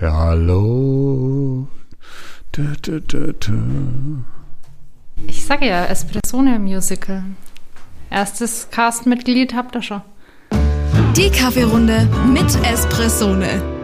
Ja, 0.00 0.12
hallo. 0.12 1.68
Du, 2.52 2.62
du, 2.82 3.00
du, 3.00 4.24
ich 5.26 5.46
sage 5.46 5.68
ja, 5.68 5.86
Espressone 5.86 6.58
Musical. 6.58 7.24
Erstes 8.10 8.68
Castmitglied 8.70 9.54
habt 9.54 9.74
ihr 9.74 9.82
schon. 9.82 10.02
Die 11.16 11.30
Kaffeerunde 11.30 12.08
mit 12.30 12.54
Espressone. 12.62 13.75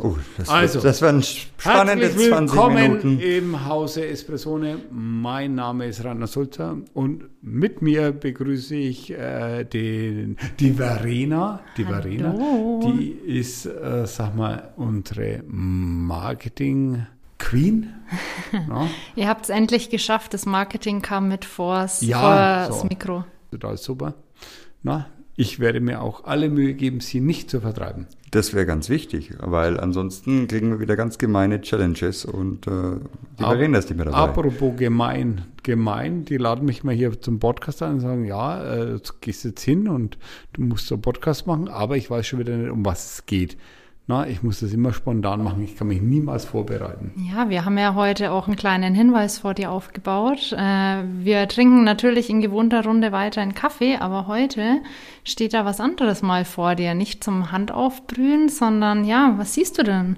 Oh, 0.00 0.16
das, 0.36 0.48
also, 0.48 0.74
wird, 0.74 0.84
das 0.84 1.02
werden 1.02 1.22
spannende 1.22 2.14
20 2.14 2.68
Minuten. 2.68 3.18
im 3.20 3.66
Hause 3.66 4.06
Espressone. 4.06 4.78
Mein 4.90 5.54
Name 5.56 5.86
ist 5.86 6.04
Rainer 6.04 6.26
Sulzer 6.26 6.76
und 6.94 7.24
mit 7.42 7.82
mir 7.82 8.12
begrüße 8.12 8.76
ich 8.76 9.10
äh, 9.10 9.64
den, 9.64 10.36
die 10.60 10.72
Verena. 10.72 11.60
Die 11.76 11.84
Hallo. 11.86 12.00
Verena, 12.02 12.34
die 12.92 13.10
ist, 13.10 13.66
äh, 13.66 14.06
sag 14.06 14.36
mal, 14.36 14.72
unsere 14.76 15.42
Marketing- 15.46 17.06
Queen. 17.38 17.92
No? 18.68 18.88
Ihr 19.14 19.28
habt 19.28 19.44
es 19.44 19.50
endlich 19.50 19.90
geschafft. 19.90 20.34
Das 20.34 20.44
Marketing 20.46 21.02
kam 21.02 21.28
mit 21.28 21.44
vors, 21.44 22.00
ja, 22.00 22.18
vor 22.66 22.74
so. 22.74 22.82
das 22.82 22.90
Mikro. 22.90 23.24
Total 23.52 23.76
super. 23.76 24.14
Na, 24.82 25.06
ich 25.38 25.60
werde 25.60 25.80
mir 25.80 26.02
auch 26.02 26.24
alle 26.24 26.50
Mühe 26.50 26.74
geben, 26.74 26.98
sie 26.98 27.20
nicht 27.20 27.48
zu 27.48 27.60
vertreiben. 27.60 28.08
Das 28.32 28.54
wäre 28.54 28.66
ganz 28.66 28.88
wichtig, 28.88 29.34
weil 29.38 29.78
ansonsten 29.78 30.48
kriegen 30.48 30.70
wir 30.70 30.80
wieder 30.80 30.96
ganz 30.96 31.16
gemeine 31.16 31.60
Challenges 31.60 32.24
und 32.24 32.66
äh, 32.66 32.96
die 33.38 33.44
Verena 33.44 33.78
ist 33.78 33.88
nicht 33.88 33.96
mehr 33.96 34.06
dabei. 34.06 34.18
Apropos 34.18 34.76
gemein, 34.76 35.42
gemein, 35.62 36.24
die 36.24 36.38
laden 36.38 36.64
mich 36.64 36.82
mal 36.82 36.92
hier 36.92 37.20
zum 37.20 37.38
Podcast 37.38 37.84
ein 37.84 37.94
und 37.94 38.00
sagen, 38.00 38.24
ja, 38.24 38.64
äh, 38.64 38.86
du 38.98 39.12
gehst 39.20 39.44
jetzt 39.44 39.62
hin 39.62 39.86
und 39.86 40.18
du 40.54 40.62
musst 40.62 40.88
so 40.88 40.96
einen 40.96 41.02
Podcast 41.02 41.46
machen, 41.46 41.68
aber 41.68 41.96
ich 41.96 42.10
weiß 42.10 42.26
schon 42.26 42.40
wieder 42.40 42.56
nicht, 42.56 42.72
um 42.72 42.84
was 42.84 43.12
es 43.12 43.26
geht. 43.26 43.56
Na, 44.10 44.26
ich 44.26 44.42
muss 44.42 44.60
das 44.60 44.72
immer 44.72 44.94
spontan 44.94 45.44
machen. 45.44 45.62
Ich 45.62 45.76
kann 45.76 45.88
mich 45.88 46.00
niemals 46.00 46.46
vorbereiten. 46.46 47.12
Ja, 47.30 47.50
wir 47.50 47.66
haben 47.66 47.76
ja 47.76 47.94
heute 47.94 48.32
auch 48.32 48.46
einen 48.46 48.56
kleinen 48.56 48.94
Hinweis 48.94 49.40
vor 49.40 49.52
dir 49.52 49.70
aufgebaut. 49.70 50.50
Äh, 50.56 51.02
wir 51.18 51.46
trinken 51.46 51.84
natürlich 51.84 52.30
in 52.30 52.40
gewohnter 52.40 52.84
Runde 52.84 53.12
weiter 53.12 53.42
einen 53.42 53.52
Kaffee, 53.52 53.96
aber 53.96 54.26
heute 54.26 54.80
steht 55.24 55.52
da 55.52 55.66
was 55.66 55.78
anderes 55.78 56.22
mal 56.22 56.46
vor 56.46 56.74
dir. 56.74 56.94
Nicht 56.94 57.22
zum 57.22 57.52
Handaufbrühen, 57.52 58.48
sondern 58.48 59.04
ja, 59.04 59.34
was 59.36 59.52
siehst 59.52 59.76
du 59.76 59.82
denn? 59.82 60.16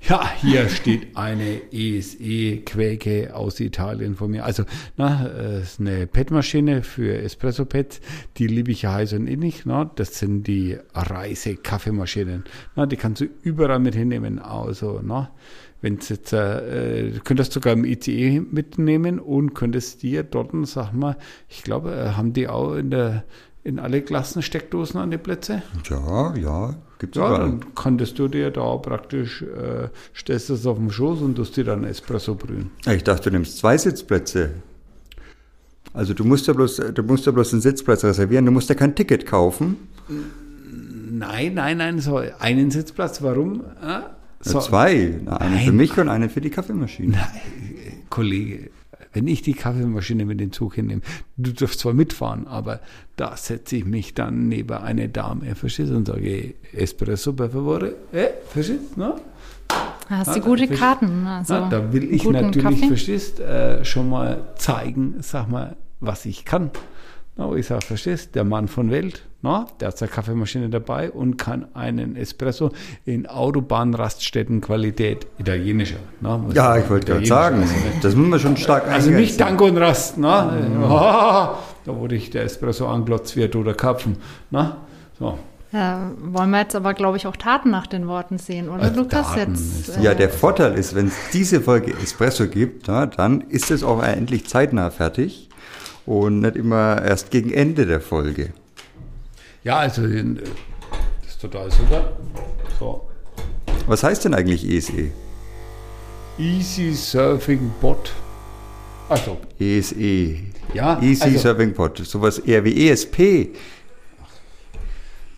Ja, 0.00 0.30
hier 0.36 0.68
steht 0.68 1.16
eine 1.16 1.72
ESE-Quäke 1.72 3.34
aus 3.34 3.58
Italien 3.58 4.14
vor 4.14 4.28
mir. 4.28 4.44
Also, 4.44 4.64
na, 4.96 5.26
ist 5.26 5.80
eine 5.80 6.06
PET-Maschine 6.06 6.82
für 6.82 7.18
Espresso-Pads. 7.18 8.00
Die 8.36 8.46
liebe 8.46 8.70
ich 8.70 8.82
ja 8.82 8.92
heiß 8.92 9.14
und 9.14 9.26
innig. 9.26 9.64
Na, 9.64 9.84
das 9.84 10.18
sind 10.18 10.46
die 10.46 10.78
Reise-Kaffeemaschinen. 10.94 12.44
Na, 12.76 12.86
die 12.86 12.96
kannst 12.96 13.22
du 13.22 13.26
überall 13.42 13.80
mit 13.80 13.94
hinnehmen. 13.94 14.38
Also, 14.38 15.00
na, 15.02 15.32
wenn 15.80 15.98
es 15.98 16.08
jetzt, 16.08 16.32
äh, 16.32 17.10
du 17.10 17.20
könntest 17.20 17.52
sogar 17.52 17.72
im 17.72 17.84
ICE 17.84 18.40
mitnehmen 18.40 19.18
und 19.18 19.54
könntest 19.54 20.02
dir 20.02 20.22
dort, 20.22 20.50
sag 20.66 20.92
mal, 20.92 21.16
ich 21.48 21.62
glaube, 21.64 21.94
äh, 21.94 22.10
haben 22.10 22.32
die 22.32 22.48
auch 22.48 22.74
in 22.74 22.90
der 22.90 23.24
in 23.66 23.80
alle 23.80 24.00
Klassen 24.00 24.42
Steckdosen 24.42 25.00
an 25.00 25.10
die 25.10 25.18
Plätze? 25.18 25.62
Ja, 25.90 26.36
ja, 26.36 26.76
gibt 26.98 27.16
es 27.16 27.20
Ja, 27.20 27.38
dann 27.38 27.74
könntest 27.74 28.18
du 28.18 28.28
dir 28.28 28.50
da 28.50 28.76
praktisch, 28.76 29.42
äh, 29.42 29.88
stellst 30.14 30.50
das 30.50 30.66
auf 30.66 30.76
dem 30.76 30.90
Schoß 30.90 31.22
und 31.22 31.34
tust 31.36 31.56
dir 31.56 31.64
dann 31.64 31.84
Espresso 31.84 32.34
brühen. 32.34 32.70
Ich 32.86 33.04
dachte, 33.04 33.30
du 33.30 33.36
nimmst 33.36 33.58
zwei 33.58 33.76
Sitzplätze. 33.76 34.50
Also 35.92 36.12
du 36.12 36.24
musst 36.24 36.46
ja 36.46 36.52
bloß, 36.52 36.82
du 36.94 37.02
musst 37.02 37.26
ja 37.26 37.32
bloß 37.32 37.54
einen 37.54 37.62
Sitzplatz 37.62 38.04
reservieren, 38.04 38.44
du 38.44 38.52
musst 38.52 38.68
ja 38.68 38.74
kein 38.74 38.94
Ticket 38.94 39.24
kaufen. 39.24 39.76
Nein, 41.10 41.54
nein, 41.54 41.78
nein, 41.78 42.00
so 42.00 42.20
einen 42.38 42.70
Sitzplatz, 42.70 43.22
warum? 43.22 43.64
Ah, 43.80 44.10
so. 44.40 44.60
zwei, 44.60 45.20
einen 45.26 45.58
für 45.60 45.72
mich 45.72 45.96
und 45.96 46.08
einen 46.08 46.28
für 46.28 46.42
die 46.42 46.50
Kaffeemaschine. 46.50 47.12
Nein, 47.12 48.02
Kollege, 48.10 48.70
wenn 49.16 49.26
ich 49.28 49.40
die 49.40 49.54
Kaffeemaschine 49.54 50.26
mit 50.26 50.40
dem 50.40 50.52
Zug 50.52 50.74
hinnehme, 50.74 51.00
du 51.38 51.50
darfst 51.52 51.80
zwar 51.80 51.94
mitfahren, 51.94 52.46
aber 52.46 52.80
da 53.16 53.34
setze 53.34 53.76
ich 53.76 53.86
mich 53.86 54.12
dann 54.12 54.48
neben 54.48 54.76
eine 54.76 55.08
Dame, 55.08 55.54
verstehst 55.54 55.90
du, 55.90 55.96
und 55.96 56.06
sage, 56.06 56.54
Espresso 56.74 57.32
per 57.32 57.48
favore, 57.48 57.94
eh, 58.12 58.28
verstehst 58.46 58.94
du, 58.94 59.00
no? 59.00 59.16
Hast 60.10 60.36
du 60.36 60.40
gute 60.40 60.68
Karten. 60.68 61.26
Also 61.26 61.54
ja, 61.54 61.68
da 61.68 61.92
will 61.94 62.12
ich 62.12 62.28
natürlich, 62.28 62.62
Kaffee. 62.62 62.88
verstehst, 62.88 63.40
äh, 63.40 63.84
schon 63.86 64.10
mal 64.10 64.48
zeigen, 64.56 65.14
sag 65.20 65.48
mal, 65.48 65.76
was 66.00 66.26
ich 66.26 66.44
kann. 66.44 66.70
No, 67.38 67.54
ich 67.54 67.66
sage, 67.66 67.84
verstehst, 67.84 68.34
der 68.34 68.44
Mann 68.44 68.66
von 68.66 68.90
Welt, 68.90 69.26
no, 69.42 69.66
der 69.78 69.88
hat 69.88 69.98
seine 69.98 70.10
Kaffeemaschine 70.10 70.70
dabei 70.70 71.10
und 71.10 71.36
kann 71.36 71.66
einen 71.74 72.16
Espresso 72.16 72.70
in 73.04 73.26
Autobahnraststättenqualität 73.26 75.26
italienischer. 75.38 75.98
No, 76.22 76.46
ja, 76.54 76.78
ich 76.78 76.88
wollte 76.88 77.12
gerade 77.12 77.26
sagen, 77.26 77.60
also, 77.60 77.74
das 78.00 78.14
müssen 78.14 78.30
wir 78.30 78.38
schon 78.38 78.56
stark 78.56 78.88
Also 78.88 79.10
nicht 79.10 79.38
Dank 79.38 79.60
und 79.60 79.76
Rast, 79.76 80.16
no? 80.16 80.44
Mhm. 80.44 80.82
Oh, 80.82 80.88
da 80.88 81.58
wurde 81.86 82.14
ich 82.14 82.30
der 82.30 82.44
Espresso 82.44 82.88
anglotzt 82.88 83.36
wird 83.36 83.54
oder 83.54 83.74
Kapfen. 83.74 84.16
No? 84.50 84.72
So. 85.18 85.38
Ja, 85.72 86.10
wollen 86.22 86.48
wir 86.48 86.60
jetzt 86.60 86.74
aber, 86.74 86.94
glaube 86.94 87.18
ich, 87.18 87.26
auch 87.26 87.36
Taten 87.36 87.70
nach 87.70 87.86
den 87.86 88.08
Worten 88.08 88.38
sehen, 88.38 88.70
oder 88.70 88.84
also 88.84 89.02
Lukas? 89.02 89.36
Jetzt, 89.36 89.98
äh, 89.98 90.02
ja, 90.02 90.14
der 90.14 90.30
Vorteil 90.30 90.72
ist, 90.72 90.94
wenn 90.94 91.08
es 91.08 91.16
diese 91.34 91.60
Folge 91.60 91.92
Espresso 92.02 92.46
gibt, 92.46 92.88
ja, 92.88 93.04
dann 93.04 93.42
ist 93.42 93.70
es 93.70 93.84
auch 93.84 94.02
endlich 94.02 94.48
zeitnah 94.48 94.90
fertig 94.90 95.50
und 96.06 96.40
nicht 96.40 96.56
immer 96.56 97.02
erst 97.02 97.30
gegen 97.30 97.52
Ende 97.52 97.84
der 97.84 98.00
Folge. 98.00 98.52
Ja, 99.64 99.78
also 99.78 100.02
das 100.02 101.28
ist 101.28 101.40
total 101.40 101.70
super. 101.70 102.16
So. 102.78 103.08
Was 103.86 104.02
heißt 104.02 104.24
denn 104.24 104.34
eigentlich 104.34 104.64
ESE? 104.64 105.10
Easy 106.38 106.92
Surfing 106.92 107.72
Bot. 107.80 108.12
Also. 109.08 109.38
ESE. 109.58 110.36
Ja. 110.74 111.00
Easy 111.02 111.24
also, 111.24 111.38
Surfing 111.38 111.72
Bot. 111.72 111.98
Sowas 111.98 112.38
eher 112.38 112.64
wie 112.64 112.88
ESP. 112.88 113.54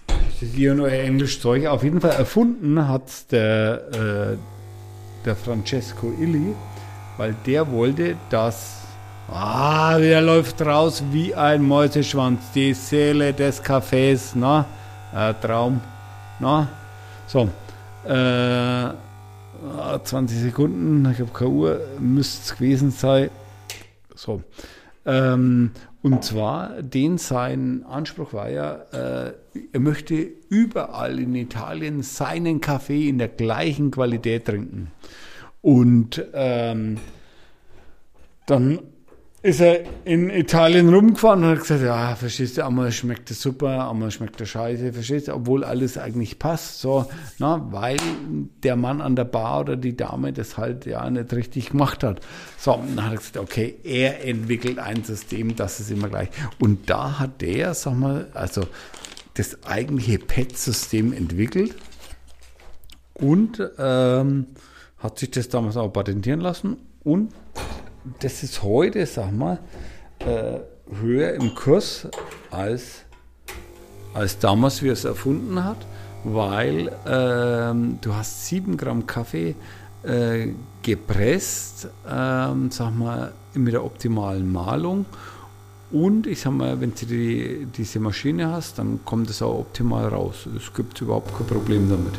Das 0.06 0.42
ist 0.42 0.54
hier 0.54 0.74
nur 0.74 0.90
Englisch 0.90 1.40
Zeug. 1.40 1.66
Auf 1.66 1.82
jeden 1.82 2.00
Fall 2.00 2.12
erfunden 2.12 2.86
hat 2.86 3.32
der, 3.32 4.34
äh, 4.34 4.36
der 5.24 5.36
Francesco 5.36 6.12
Illi, 6.20 6.54
weil 7.16 7.34
der 7.46 7.70
wollte, 7.72 8.16
dass 8.30 8.77
Ah, 9.30 9.98
der 9.98 10.22
läuft 10.22 10.62
raus 10.62 11.04
wie 11.10 11.34
ein 11.34 11.62
Mäuseschwanz. 11.62 12.50
Die 12.54 12.72
Seele 12.72 13.34
des 13.34 13.62
Cafés, 13.62 14.32
na? 14.34 14.64
Äh, 15.14 15.34
Traum, 15.34 15.82
na? 16.40 16.66
So, 17.26 17.50
äh, 18.06 18.88
20 20.02 20.38
Sekunden, 20.38 21.06
ich 21.12 21.20
habe 21.20 21.30
keine 21.30 21.50
Uhr, 21.50 21.80
müsste 21.98 22.42
es 22.42 22.56
gewesen 22.56 22.90
sein. 22.90 23.28
So, 24.14 24.42
ähm, 25.04 25.72
und 26.00 26.24
zwar, 26.24 26.80
den 26.80 27.18
sein 27.18 27.84
Anspruch 27.86 28.32
war 28.32 28.48
ja, 28.48 28.76
äh, 28.92 29.34
er 29.72 29.80
möchte 29.80 30.14
überall 30.48 31.18
in 31.18 31.34
Italien 31.34 32.02
seinen 32.02 32.62
Kaffee 32.62 33.10
in 33.10 33.18
der 33.18 33.28
gleichen 33.28 33.90
Qualität 33.90 34.46
trinken. 34.46 34.90
Und 35.60 36.24
ähm, 36.32 36.96
dann 38.46 38.78
ist 39.48 39.60
er 39.60 39.80
in 40.04 40.28
Italien 40.28 40.92
rumgefahren 40.92 41.42
und 41.42 41.50
hat 41.50 41.60
gesagt, 41.60 41.82
ja, 41.82 42.14
verstehst 42.14 42.58
du, 42.58 42.66
einmal 42.66 42.92
schmeckt 42.92 43.30
es 43.30 43.40
super, 43.40 43.88
einmal 43.90 44.10
schmeckt 44.10 44.38
es 44.40 44.50
scheiße, 44.50 44.92
verstehst 44.92 45.28
du, 45.28 45.34
obwohl 45.34 45.64
alles 45.64 45.96
eigentlich 45.96 46.38
passt, 46.38 46.80
so, 46.80 47.06
na, 47.38 47.66
weil 47.70 47.96
der 48.62 48.76
Mann 48.76 49.00
an 49.00 49.16
der 49.16 49.24
Bar 49.24 49.60
oder 49.60 49.76
die 49.76 49.96
Dame 49.96 50.34
das 50.34 50.58
halt 50.58 50.84
ja 50.84 51.08
nicht 51.08 51.32
richtig 51.32 51.70
gemacht 51.70 52.04
hat. 52.04 52.20
So, 52.58 52.72
dann 52.72 53.04
hat 53.04 53.12
er 53.12 53.16
gesagt, 53.16 53.36
okay, 53.38 53.76
er 53.84 54.24
entwickelt 54.24 54.78
ein 54.78 55.02
System, 55.02 55.56
das 55.56 55.80
ist 55.80 55.90
immer 55.90 56.08
gleich. 56.08 56.28
Und 56.60 56.90
da 56.90 57.18
hat 57.18 57.40
der, 57.40 57.72
sag 57.72 57.94
mal, 57.94 58.28
also 58.34 58.66
das 59.34 59.64
eigentliche 59.64 60.18
PET-System 60.18 61.14
entwickelt 61.14 61.74
und 63.14 63.62
ähm, 63.78 64.46
hat 64.98 65.18
sich 65.18 65.30
das 65.30 65.48
damals 65.48 65.76
auch 65.78 65.88
patentieren 65.88 66.40
lassen 66.40 66.76
und 67.02 67.32
das 68.20 68.42
ist 68.42 68.62
heute, 68.62 69.04
sag 69.06 69.32
mal, 69.32 69.58
äh, 70.20 70.58
höher 71.00 71.34
im 71.34 71.54
Kurs 71.54 72.08
als, 72.50 73.04
als 74.14 74.38
damals, 74.38 74.82
wie 74.82 74.88
es 74.88 75.04
erfunden 75.04 75.62
hat, 75.62 75.78
weil 76.24 76.90
ähm, 77.06 77.98
du 78.00 78.14
hast 78.14 78.46
7 78.46 78.76
Gramm 78.76 79.06
Kaffee 79.06 79.54
äh, 80.02 80.48
gepresst, 80.82 81.88
ähm, 82.08 82.70
sag 82.70 82.96
mal, 82.96 83.32
mit 83.54 83.74
der 83.74 83.84
optimalen 83.84 84.50
Malung. 84.50 85.06
Und 85.90 86.26
ich 86.26 86.40
sag 86.40 86.52
mal, 86.52 86.80
wenn 86.80 86.92
du 86.94 87.06
die, 87.06 87.66
diese 87.76 87.98
Maschine 87.98 88.52
hast, 88.52 88.78
dann 88.78 89.00
kommt 89.04 89.30
es 89.30 89.40
auch 89.40 89.60
optimal 89.60 90.08
raus. 90.08 90.46
Es 90.56 90.72
gibt 90.74 91.00
überhaupt 91.00 91.36
kein 91.36 91.46
Problem 91.46 91.88
damit. 91.88 92.14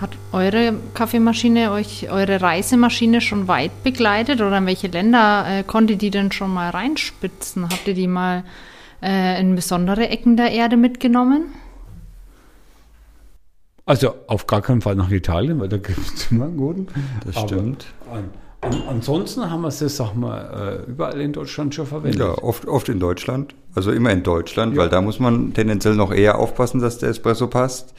Hat 0.00 0.10
eure 0.32 0.74
Kaffeemaschine 0.94 1.72
euch, 1.72 2.10
eure 2.10 2.40
Reisemaschine 2.40 3.20
schon 3.20 3.48
weit 3.48 3.84
begleitet 3.84 4.40
oder 4.40 4.56
in 4.56 4.64
welche 4.64 4.86
Länder 4.86 5.44
äh, 5.46 5.62
konnte 5.62 5.96
die 5.96 6.10
denn 6.10 6.32
schon 6.32 6.54
mal 6.54 6.70
reinspitzen? 6.70 7.64
Habt 7.64 7.86
ihr 7.86 7.92
die 7.92 8.06
mal 8.06 8.44
äh, 9.02 9.38
in 9.38 9.54
besondere 9.54 10.08
Ecken 10.08 10.38
der 10.38 10.52
Erde 10.52 10.78
mitgenommen? 10.78 11.52
Also 13.84 14.14
auf 14.26 14.46
gar 14.46 14.62
keinen 14.62 14.80
Fall 14.80 14.94
nach 14.94 15.10
Italien, 15.10 15.60
weil 15.60 15.68
da 15.68 15.76
gibt 15.76 15.98
es 15.98 16.26
immer 16.30 16.46
einen 16.46 16.56
guten. 16.56 16.86
Das 17.26 17.36
Aber 17.36 17.48
stimmt. 17.48 17.84
An, 18.10 18.30
an, 18.62 18.82
ansonsten 18.88 19.50
haben 19.50 19.60
wir 19.60 19.68
es, 19.68 19.80
sag 19.80 20.14
mal, 20.14 20.82
äh, 20.86 20.90
überall 20.90 21.20
in 21.20 21.34
Deutschland 21.34 21.74
schon 21.74 21.86
verwendet. 21.86 22.20
Ja, 22.20 22.38
oft, 22.38 22.66
oft 22.66 22.88
in 22.88 23.00
Deutschland. 23.00 23.54
Also 23.74 23.92
immer 23.92 24.12
in 24.12 24.22
Deutschland, 24.22 24.78
weil 24.78 24.88
da 24.88 25.02
muss 25.02 25.20
man 25.20 25.52
tendenziell 25.52 25.94
noch 25.94 26.10
eher 26.10 26.38
aufpassen, 26.38 26.80
dass 26.80 26.96
der 26.96 27.10
Espresso 27.10 27.48
passt. 27.48 27.92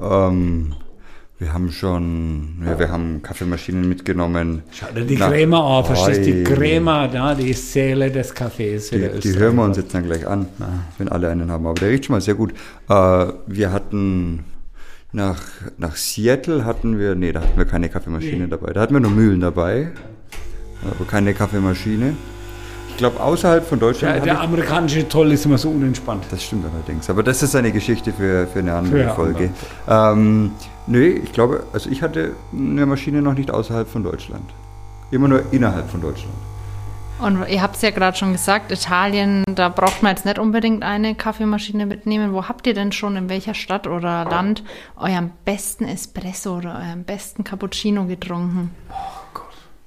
Ähm, 0.00 0.74
wir 1.38 1.54
haben 1.54 1.70
schon, 1.70 2.62
ja, 2.66 2.76
wir 2.78 2.90
haben 2.90 3.22
Kaffeemaschinen 3.22 3.88
mitgenommen. 3.88 4.64
Schau 4.72 4.86
dir 4.92 5.04
die 5.04 5.16
Na, 5.16 5.28
Crema 5.28 5.78
an, 5.78 5.84
verstehst 5.84 6.20
du? 6.20 6.24
Die. 6.24 6.42
Crema, 6.42 7.06
da, 7.06 7.34
die 7.34 7.52
Seele 7.52 8.10
des 8.10 8.34
Kaffees. 8.34 8.90
Die, 8.90 9.08
die 9.20 9.38
hören 9.38 9.54
wir 9.54 9.62
uns 9.62 9.76
jetzt 9.76 9.94
dann 9.94 10.02
gleich 10.02 10.26
an, 10.26 10.48
wenn 10.98 11.08
alle 11.08 11.30
einen 11.30 11.48
haben. 11.52 11.64
Aber 11.64 11.78
der 11.78 11.90
riecht 11.90 12.06
schon 12.06 12.14
mal 12.14 12.20
sehr 12.20 12.34
gut. 12.34 12.52
Äh, 12.88 13.26
wir 13.46 13.70
hatten 13.70 14.44
nach, 15.12 15.40
nach 15.76 15.94
Seattle 15.94 16.64
hatten 16.64 16.98
wir, 16.98 17.14
nee, 17.14 17.30
da 17.30 17.40
hatten 17.40 17.56
wir 17.56 17.66
keine 17.66 17.88
Kaffeemaschine 17.88 18.48
dabei. 18.48 18.72
Da 18.72 18.80
hatten 18.80 18.94
wir 18.94 19.00
nur 19.00 19.12
Mühlen 19.12 19.40
dabei, 19.40 19.92
aber 20.82 21.04
keine 21.08 21.34
Kaffeemaschine. 21.34 22.16
Ich 22.90 22.96
glaube, 22.96 23.20
außerhalb 23.20 23.64
von 23.64 23.78
Deutschland. 23.78 24.12
Der, 24.12 24.20
hatte 24.22 24.30
der 24.30 24.40
amerikanische 24.40 25.08
Toll 25.08 25.30
ist 25.30 25.46
immer 25.46 25.56
so 25.56 25.70
unentspannt. 25.70 26.24
das 26.32 26.42
stimmt 26.42 26.64
allerdings. 26.64 27.08
Aber 27.08 27.22
das 27.22 27.44
ist 27.44 27.54
eine 27.54 27.70
Geschichte 27.70 28.12
für, 28.12 28.48
für 28.48 28.58
eine 28.58 28.74
andere 28.74 29.04
Für 29.04 29.14
Folge. 29.14 29.50
Ähm, 29.88 30.50
nö, 30.88 31.06
ich 31.06 31.32
glaube, 31.32 31.64
also 31.72 31.90
ich 31.90 32.02
hatte 32.02 32.34
eine 32.52 32.86
Maschine 32.86 33.22
noch 33.22 33.34
nicht 33.34 33.50
außerhalb 33.50 33.88
von 33.88 34.02
Deutschland. 34.02 34.50
Immer 35.10 35.28
nur 35.28 35.52
innerhalb 35.52 35.88
von 35.90 36.00
Deutschland. 36.00 36.34
Und 37.20 37.48
ihr 37.48 37.62
habt 37.62 37.74
es 37.76 37.82
ja 37.82 37.90
gerade 37.90 38.16
schon 38.16 38.32
gesagt, 38.32 38.70
Italien, 38.70 39.42
da 39.52 39.68
braucht 39.68 40.02
man 40.02 40.14
jetzt 40.14 40.24
nicht 40.24 40.38
unbedingt 40.38 40.84
eine 40.84 41.16
Kaffeemaschine 41.16 41.84
mitnehmen. 41.84 42.32
Wo 42.32 42.46
habt 42.48 42.66
ihr 42.66 42.74
denn 42.74 42.92
schon, 42.92 43.16
in 43.16 43.28
welcher 43.28 43.54
Stadt 43.54 43.88
oder 43.88 44.24
Land, 44.24 44.62
euren 44.96 45.32
besten 45.44 45.84
Espresso 45.84 46.58
oder 46.58 46.76
euren 46.76 47.02
besten 47.02 47.42
Cappuccino 47.42 48.04
getrunken? 48.04 48.70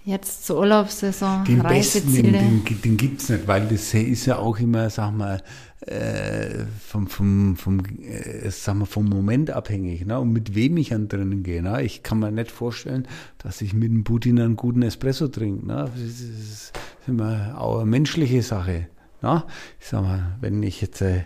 Jetzt 0.04 0.48
zur 0.48 0.60
Urlaubssaison, 0.60 1.46
Den 1.46 1.62
besten, 1.62 1.68
Reiseziele. 1.68 2.32
den, 2.32 2.66
den, 2.66 2.82
den 2.82 2.98
gibt 2.98 3.22
es 3.22 3.30
nicht, 3.30 3.48
weil 3.48 3.68
das 3.68 3.94
ist 3.94 4.26
ja 4.26 4.38
auch 4.38 4.58
immer, 4.58 4.90
sag 4.90 5.12
mal, 5.12 5.44
äh, 5.82 6.66
vom, 6.80 7.08
vom, 7.08 7.56
vom, 7.56 7.80
äh, 8.02 8.50
sag 8.50 8.76
mal, 8.76 8.86
vom 8.86 9.06
Moment 9.06 9.52
abhängig, 9.52 10.06
ne? 10.06 10.20
und 10.20 10.32
mit 10.32 10.56
wem 10.56 10.78
ich 10.78 10.94
an 10.94 11.08
drinnen 11.08 11.44
gehe. 11.44 11.62
Ne? 11.62 11.84
Ich 11.84 12.02
kann 12.02 12.20
mir 12.20 12.32
nicht 12.32 12.52
vorstellen, 12.52 13.08
dass 13.38 13.62
ich 13.62 13.74
mit 13.74 13.92
dem 13.92 14.04
Putin 14.04 14.40
einen 14.40 14.56
guten 14.56 14.82
Espresso 14.82 15.28
trinke. 15.28 15.68
Ne? 15.68 15.90
Das 15.94 16.02
ist, 16.02 16.22
das 16.22 16.40
ist 16.40 16.74
immer 17.08 17.60
auch 17.60 17.82
eine 17.82 17.90
menschliche 17.90 18.42
Sache. 18.42 18.88
Ne? 19.22 19.44
Ich 19.80 19.88
sag 19.88 20.02
mal, 20.02 20.38
wenn 20.42 20.64
ich 20.64 20.82
jetzt 20.82 21.02
äh, 21.02 21.26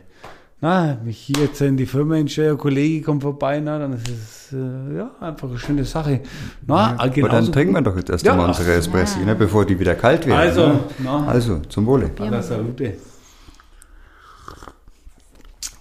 na, 0.61 0.97
mich 1.03 1.17
hier 1.19 1.37
jetzt 1.45 1.61
in 1.61 1.77
die 1.77 1.85
Firma 1.85 2.15
hinstelle, 2.15 2.51
ein 2.51 2.57
Kollege 2.57 3.03
kommt 3.05 3.21
vorbei, 3.23 3.59
na, 3.59 3.77
dann 3.77 3.93
ist 3.93 4.07
es 4.09 4.53
äh, 4.53 4.97
ja, 4.97 5.11
einfach 5.19 5.49
eine 5.49 5.59
schöne 5.59 5.85
Sache. 5.85 6.21
Na, 6.65 6.95
Aber 6.97 7.09
genauso 7.09 7.35
dann 7.35 7.51
trinken 7.51 7.73
wir 7.73 7.81
gut- 7.81 7.87
doch 7.93 7.97
jetzt 7.97 8.09
erst 8.09 8.25
Ja, 8.25 8.31
einmal 8.31 8.47
unsere 8.47 8.73
Espressi, 8.73 9.19
ne, 9.19 9.35
bevor 9.35 9.65
die 9.65 9.77
wieder 9.79 9.95
kalt 9.95 10.25
werden. 10.25 10.39
Also, 10.39 10.67
ne? 10.67 10.79
na. 10.99 11.27
also 11.27 11.59
zum 11.69 11.85
Wohle. 11.85 12.11
Alla 12.19 12.41
Salute. 12.41 12.93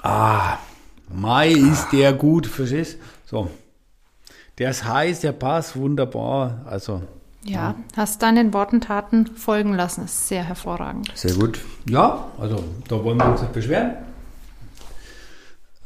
Ah, 0.02 0.58
Mai 1.12 1.50
ist 1.52 1.90
der 1.92 2.12
gut, 2.12 2.46
verstehst 2.46 2.98
So. 3.24 3.48
Der 4.58 4.70
ist 4.70 4.84
heiß, 4.84 5.20
der 5.20 5.32
passt 5.32 5.76
wunderbar. 5.76 6.60
Also, 6.66 7.02
Ja, 7.42 7.74
hast 7.96 8.22
deinen 8.22 8.52
Worten 8.52 8.80
Taten 8.80 9.26
folgen 9.36 9.74
lassen. 9.74 10.04
Ist 10.04 10.28
sehr 10.28 10.44
hervorragend. 10.44 11.10
Sehr 11.14 11.34
gut. 11.34 11.58
ja, 11.88 12.28
also 12.38 12.62
da 12.88 13.02
wollen 13.02 13.18
wir 13.18 13.30
uns 13.30 13.40
nicht 13.40 13.52
beschweren. 13.52 13.92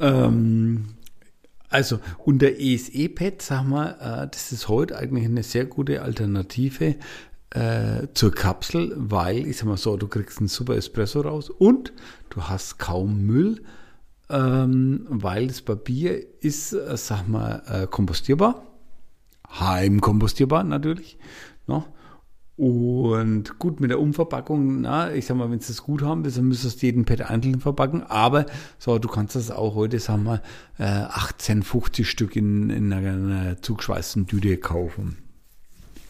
Ähm, 0.00 0.84
also 1.70 1.98
unter 2.24 2.58
ESE-Pad, 2.58 3.42
sag 3.42 3.64
mal, 3.64 3.96
äh, 4.00 4.28
das 4.30 4.52
ist 4.52 4.68
heute 4.68 4.96
eigentlich 4.96 5.26
eine 5.26 5.42
sehr 5.42 5.66
gute 5.66 6.02
Alternative 6.02 6.96
äh, 7.50 8.08
zur 8.14 8.32
Kapsel, 8.32 8.94
weil, 8.96 9.46
ich 9.46 9.58
sag 9.58 9.66
mal 9.66 9.76
so, 9.76 9.96
du 9.96 10.08
kriegst 10.08 10.38
einen 10.38 10.48
super 10.48 10.76
Espresso 10.76 11.20
raus 11.20 11.50
und 11.50 11.92
du 12.30 12.44
hast 12.44 12.78
kaum 12.78 13.22
Müll, 13.22 13.62
ähm, 14.30 15.06
weil 15.08 15.46
das 15.48 15.62
Papier 15.62 16.22
ist, 16.42 16.72
äh, 16.72 16.96
sag 16.96 17.28
mal, 17.28 17.62
äh, 17.66 17.86
kompostierbar, 17.86 18.66
heimkompostierbar 19.58 20.64
natürlich. 20.64 21.18
Ne? 21.66 21.84
Und 22.58 23.60
gut, 23.60 23.80
mit 23.80 23.90
der 23.90 24.00
Umverpackung, 24.00 24.80
na, 24.80 25.12
ich 25.12 25.26
sag 25.26 25.36
mal, 25.36 25.48
wenn 25.48 25.60
du 25.60 25.64
das 25.64 25.80
gut 25.84 26.02
haben 26.02 26.24
willst, 26.24 26.38
dann 26.38 26.46
müsstest 26.46 26.82
du 26.82 26.86
jeden 26.86 27.04
Pad 27.04 27.22
einzeln 27.22 27.60
verpacken. 27.60 28.02
Aber 28.02 28.46
so, 28.80 28.98
du 28.98 29.06
kannst 29.06 29.36
das 29.36 29.52
auch 29.52 29.76
heute, 29.76 30.00
sagen 30.00 30.24
wir, 30.24 30.42
äh, 30.78 30.82
18, 30.82 31.62
50 31.62 32.10
Stück 32.10 32.34
in, 32.34 32.68
in 32.68 32.92
einer, 32.92 33.12
einer 33.12 33.62
zugeschweißten 33.62 34.26
Tüte 34.26 34.56
kaufen. 34.56 35.18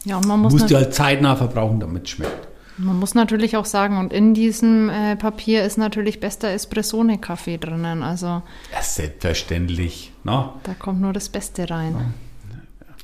Ja, 0.05 0.17
und 0.17 0.27
man 0.27 0.39
muss, 0.39 0.53
Musst 0.53 0.71
du 0.71 0.75
halt 0.75 0.91
zeitnah 0.93 1.35
verbrauchen, 1.35 1.79
damit 1.79 2.05
es 2.05 2.09
schmeckt. 2.09 2.47
man 2.77 2.97
muss 2.97 3.13
natürlich 3.13 3.55
auch 3.55 3.65
sagen, 3.65 3.99
und 3.99 4.11
in 4.11 4.33
diesem 4.33 4.89
äh, 4.89 5.15
Papier 5.17 5.63
ist 5.63 5.77
natürlich 5.77 6.19
bester 6.19 6.47
Espressone-Kaffee 6.49 7.57
drinnen. 7.59 8.01
Also 8.01 8.25
Ja, 8.25 8.81
selbstverständlich. 8.81 10.13
Na? 10.23 10.55
da 10.63 10.73
kommt 10.73 10.99
nur 10.99 11.13
das 11.13 11.29
Beste 11.29 11.69
rein. 11.69 12.15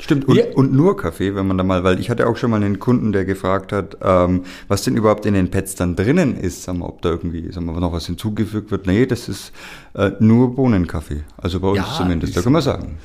Stimmt, 0.02 0.28
und, 0.28 0.36
Ja. 0.36 0.46
und 0.56 0.74
nur 0.74 0.98
Kaffee, 0.98 1.36
wenn 1.36 1.48
man 1.48 1.58
da 1.58 1.64
mal, 1.64 1.84
weil 1.84 2.00
ich 2.00 2.10
hatte 2.10 2.28
auch 2.28 2.36
schon 2.36 2.52
mal 2.52 2.62
einen 2.62 2.80
Kunden, 2.80 3.14
der 3.14 3.24
gefragt 3.24 3.72
hat, 3.72 3.98
ähm, 4.02 4.44
was 4.68 4.84
denn 4.84 4.98
überhaupt 4.98 5.26
in 5.26 5.34
den 5.34 5.50
Pads 5.50 5.76
dann 5.76 5.96
drinnen 5.96 6.36
ist, 6.36 6.64
sagen 6.64 6.80
wir, 6.80 6.90
ob 6.90 7.02
da 7.02 7.10
irgendwie 7.10 7.52
sagen 7.52 7.66
wir, 7.66 7.80
noch 7.80 7.94
was 7.94 8.06
hinzugefügt 8.08 8.72
wird. 8.72 8.88
Nee, 8.88 9.06
das 9.06 9.30
ist 9.30 9.54
äh, 9.94 10.12
nur 10.20 10.54
Bohnenkaffee. 10.54 11.24
Also 11.38 11.60
bei 11.62 11.70
uns 11.70 11.78
Ja, 11.78 11.94
zumindest, 11.96 12.36
da 12.36 12.42
können 12.42 12.56
wir 12.56 12.62
sagen. 12.62 12.98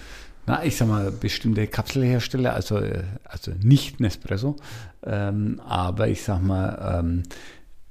Na, 0.46 0.64
ich 0.64 0.76
sag 0.76 0.88
mal, 0.88 1.12
bestimmte 1.12 1.66
Kapselhersteller, 1.68 2.54
also, 2.54 2.78
äh, 2.78 3.04
also 3.24 3.52
nicht 3.62 4.00
Nespresso, 4.00 4.56
ähm, 5.04 5.60
aber 5.64 6.08
ich 6.08 6.24
sag 6.24 6.42
mal, 6.42 7.00
ähm, 7.04 7.22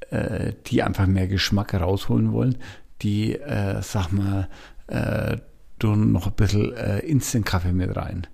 äh, 0.10 0.54
die 0.68 0.84
einfach 0.84 1.08
mehr 1.08 1.28
Geschmack 1.28 1.74
rausholen 1.74 2.34
wollen, 2.34 2.58
die, 3.02 3.36
äh, 3.36 3.82
sag 3.82 4.12
mal, 4.12 4.50
äh, 4.88 5.38
tun 5.78 6.12
noch 6.12 6.28
ein 6.28 6.34
bisschen 6.34 6.74
äh, 6.76 7.00
Instant-Kaffee 7.00 7.72
mit 7.72 7.96
rein, 7.96 8.28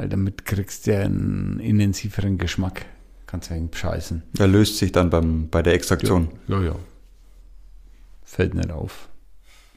weil 0.00 0.08
damit 0.08 0.46
kriegst 0.46 0.86
du 0.86 0.94
ja 0.94 1.00
einen 1.00 1.60
intensiveren 1.60 2.38
Geschmack. 2.38 2.86
Kannst 3.26 3.50
du 3.50 3.54
eigentlich 3.54 3.72
bescheißen. 3.72 4.22
Der 4.32 4.48
löst 4.48 4.78
sich 4.78 4.92
dann 4.92 5.10
beim, 5.10 5.48
bei 5.50 5.60
der 5.60 5.74
Extraktion. 5.74 6.28
Ja, 6.48 6.58
ja. 6.62 6.74
Fällt 8.24 8.54
nicht 8.54 8.70
auf. 8.70 9.10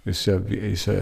Ist 0.06 0.26
ja 0.26 0.50
wie, 0.50 0.56
ist 0.56 0.86
ja 0.86 0.94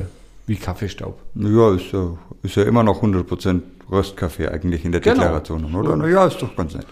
wie 0.47 0.55
Kaffeestaub. 0.55 1.21
Ja, 1.35 1.75
ist 1.75 1.91
ja, 1.91 2.17
ist 2.41 2.55
ja 2.55 2.63
immer 2.63 2.81
noch 2.81 3.03
100% 3.03 3.61
Röstkaffee 3.91 4.47
eigentlich 4.47 4.85
in 4.85 4.91
der 4.91 5.01
Genau. 5.01 5.17
Deklaration, 5.17 5.75
oder? 5.75 5.95
Na 5.95 6.07
ja, 6.07 6.25
ist 6.25 6.41
doch 6.41 6.55
ganz 6.55 6.73
nett. 6.73 6.87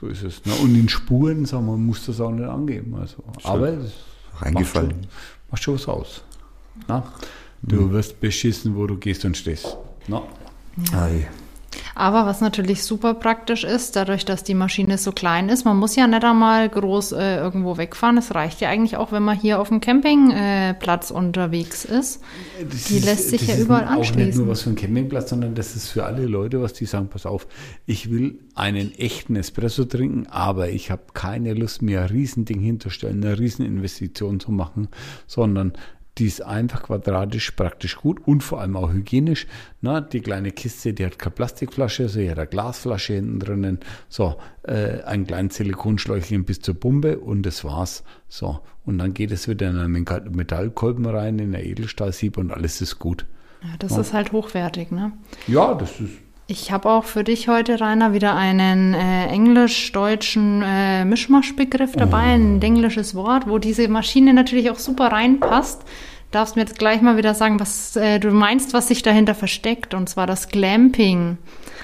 So 0.00 0.06
ist 0.06 0.22
es. 0.22 0.44
Ne? 0.44 0.52
Und 0.62 0.76
in 0.76 0.88
Spuren, 0.88 1.46
sagen 1.46 1.66
wir, 1.66 1.76
muss 1.76 2.06
das 2.06 2.20
auch 2.20 2.30
nicht 2.30 2.48
angeben. 2.48 2.94
Also, 2.94 3.24
aber 3.42 3.70
es 3.70 3.92
Reingefallen. 4.36 4.88
Macht 4.90 5.00
schon, 5.00 5.08
macht 5.50 5.62
schon 5.64 5.74
was 5.74 5.88
aus. 5.88 6.22
Na? 6.86 7.12
Du 7.60 7.90
wirst 7.90 8.20
beschissen, 8.20 8.76
wo 8.76 8.86
du 8.86 8.96
gehst 8.96 9.24
und 9.24 9.36
stehst. 9.36 9.76
Na? 10.06 10.22
Ei. 10.92 11.26
Aber 11.94 12.26
was 12.26 12.40
natürlich 12.40 12.84
super 12.84 13.14
praktisch 13.14 13.64
ist, 13.64 13.96
dadurch, 13.96 14.24
dass 14.24 14.44
die 14.44 14.54
Maschine 14.54 14.98
so 14.98 15.12
klein 15.12 15.48
ist, 15.48 15.64
man 15.64 15.76
muss 15.76 15.96
ja 15.96 16.06
nicht 16.06 16.24
einmal 16.24 16.68
groß 16.68 17.12
äh, 17.12 17.36
irgendwo 17.36 17.76
wegfahren. 17.76 18.16
Es 18.18 18.34
reicht 18.34 18.60
ja 18.60 18.68
eigentlich 18.68 18.96
auch, 18.96 19.12
wenn 19.12 19.22
man 19.22 19.38
hier 19.38 19.60
auf 19.60 19.68
dem 19.68 19.80
Campingplatz 19.80 21.10
äh, 21.10 21.14
unterwegs 21.14 21.84
ist. 21.84 22.20
Das 22.70 22.84
Die 22.84 22.98
lässt 22.98 23.28
sich 23.30 23.46
ja 23.46 23.54
ist 23.54 23.60
überall 23.60 23.86
auch 23.86 23.98
nicht 23.98 24.10
anschließen. 24.10 24.42
nur 24.42 24.52
was 24.52 24.62
für 24.62 24.70
ein 24.70 24.76
Campingplatz, 24.76 25.30
sondern 25.30 25.54
das 25.54 25.76
ist 25.76 25.88
für 25.88 26.04
alle 26.04 26.26
Leute, 26.26 26.62
was 26.62 26.72
die 26.72 26.86
sagen, 26.86 27.08
pass 27.08 27.26
auf, 27.26 27.46
ich 27.86 28.10
will 28.10 28.38
einen 28.54 28.94
echten 28.94 29.36
Espresso 29.36 29.84
trinken, 29.84 30.26
aber 30.28 30.70
ich 30.70 30.90
habe 30.90 31.02
keine 31.14 31.54
Lust, 31.54 31.82
mir 31.82 32.02
ein 32.02 32.08
Riesending 32.08 32.60
hinzustellen, 32.60 33.24
eine 33.24 33.38
Rieseninvestition 33.38 34.40
zu 34.40 34.52
machen, 34.52 34.88
sondern 35.26 35.72
die 36.18 36.26
ist 36.26 36.42
einfach 36.42 36.82
quadratisch 36.82 37.52
praktisch 37.52 37.96
gut 37.96 38.20
und 38.26 38.42
vor 38.42 38.60
allem 38.60 38.76
auch 38.76 38.92
hygienisch. 38.92 39.46
Na, 39.80 40.00
die 40.00 40.20
kleine 40.20 40.50
Kiste, 40.50 40.92
die 40.92 41.06
hat 41.06 41.18
keine 41.18 41.34
Plastikflasche, 41.34 42.08
so 42.08 42.18
die 42.20 42.30
hat 42.30 42.38
eine 42.38 42.46
Glasflasche 42.46 43.14
hinten 43.14 43.40
drinnen. 43.40 43.80
So, 44.08 44.36
äh, 44.62 45.02
ein 45.02 45.26
kleines 45.26 45.56
Silikonschläuchchen 45.56 46.44
bis 46.44 46.60
zur 46.60 46.74
Pumpe 46.74 47.18
und 47.18 47.44
das 47.44 47.64
war's. 47.64 48.04
So, 48.28 48.60
und 48.84 48.98
dann 48.98 49.14
geht 49.14 49.30
es 49.30 49.48
wieder 49.48 49.70
in 49.70 49.78
einen 49.78 50.04
Metallkolben 50.36 51.06
rein, 51.06 51.38
in 51.38 51.54
ein 51.54 51.64
Edelstahlsieb 51.64 52.36
und 52.36 52.52
alles 52.52 52.80
ist 52.82 52.98
gut. 52.98 53.24
Ja, 53.62 53.70
das 53.78 53.96
ist 53.96 54.12
halt 54.12 54.32
hochwertig, 54.32 54.90
ne? 54.90 55.12
Ja, 55.46 55.74
das 55.74 56.00
ist. 56.00 56.18
Ich 56.52 56.70
habe 56.70 56.90
auch 56.90 57.04
für 57.04 57.24
dich 57.24 57.48
heute, 57.48 57.80
Rainer, 57.80 58.12
wieder 58.12 58.34
einen 58.36 58.92
äh, 58.92 59.26
englisch-deutschen 59.28 60.60
äh, 60.62 61.02
Mischmaschbegriff 61.06 61.92
dabei, 61.92 62.34
ein 62.34 62.60
englisches 62.60 63.14
Wort, 63.14 63.48
wo 63.48 63.56
diese 63.56 63.88
Maschine 63.88 64.34
natürlich 64.34 64.70
auch 64.70 64.78
super 64.78 65.06
reinpasst. 65.06 65.82
Darfst 66.30 66.56
mir 66.56 66.62
jetzt 66.62 66.78
gleich 66.78 67.00
mal 67.00 67.16
wieder 67.16 67.32
sagen, 67.32 67.58
was 67.58 67.96
äh, 67.96 68.20
du 68.20 68.30
meinst, 68.32 68.74
was 68.74 68.88
sich 68.88 69.00
dahinter 69.02 69.34
versteckt, 69.34 69.94
und 69.94 70.10
zwar 70.10 70.26
das 70.26 70.48
Glamping. 70.48 71.38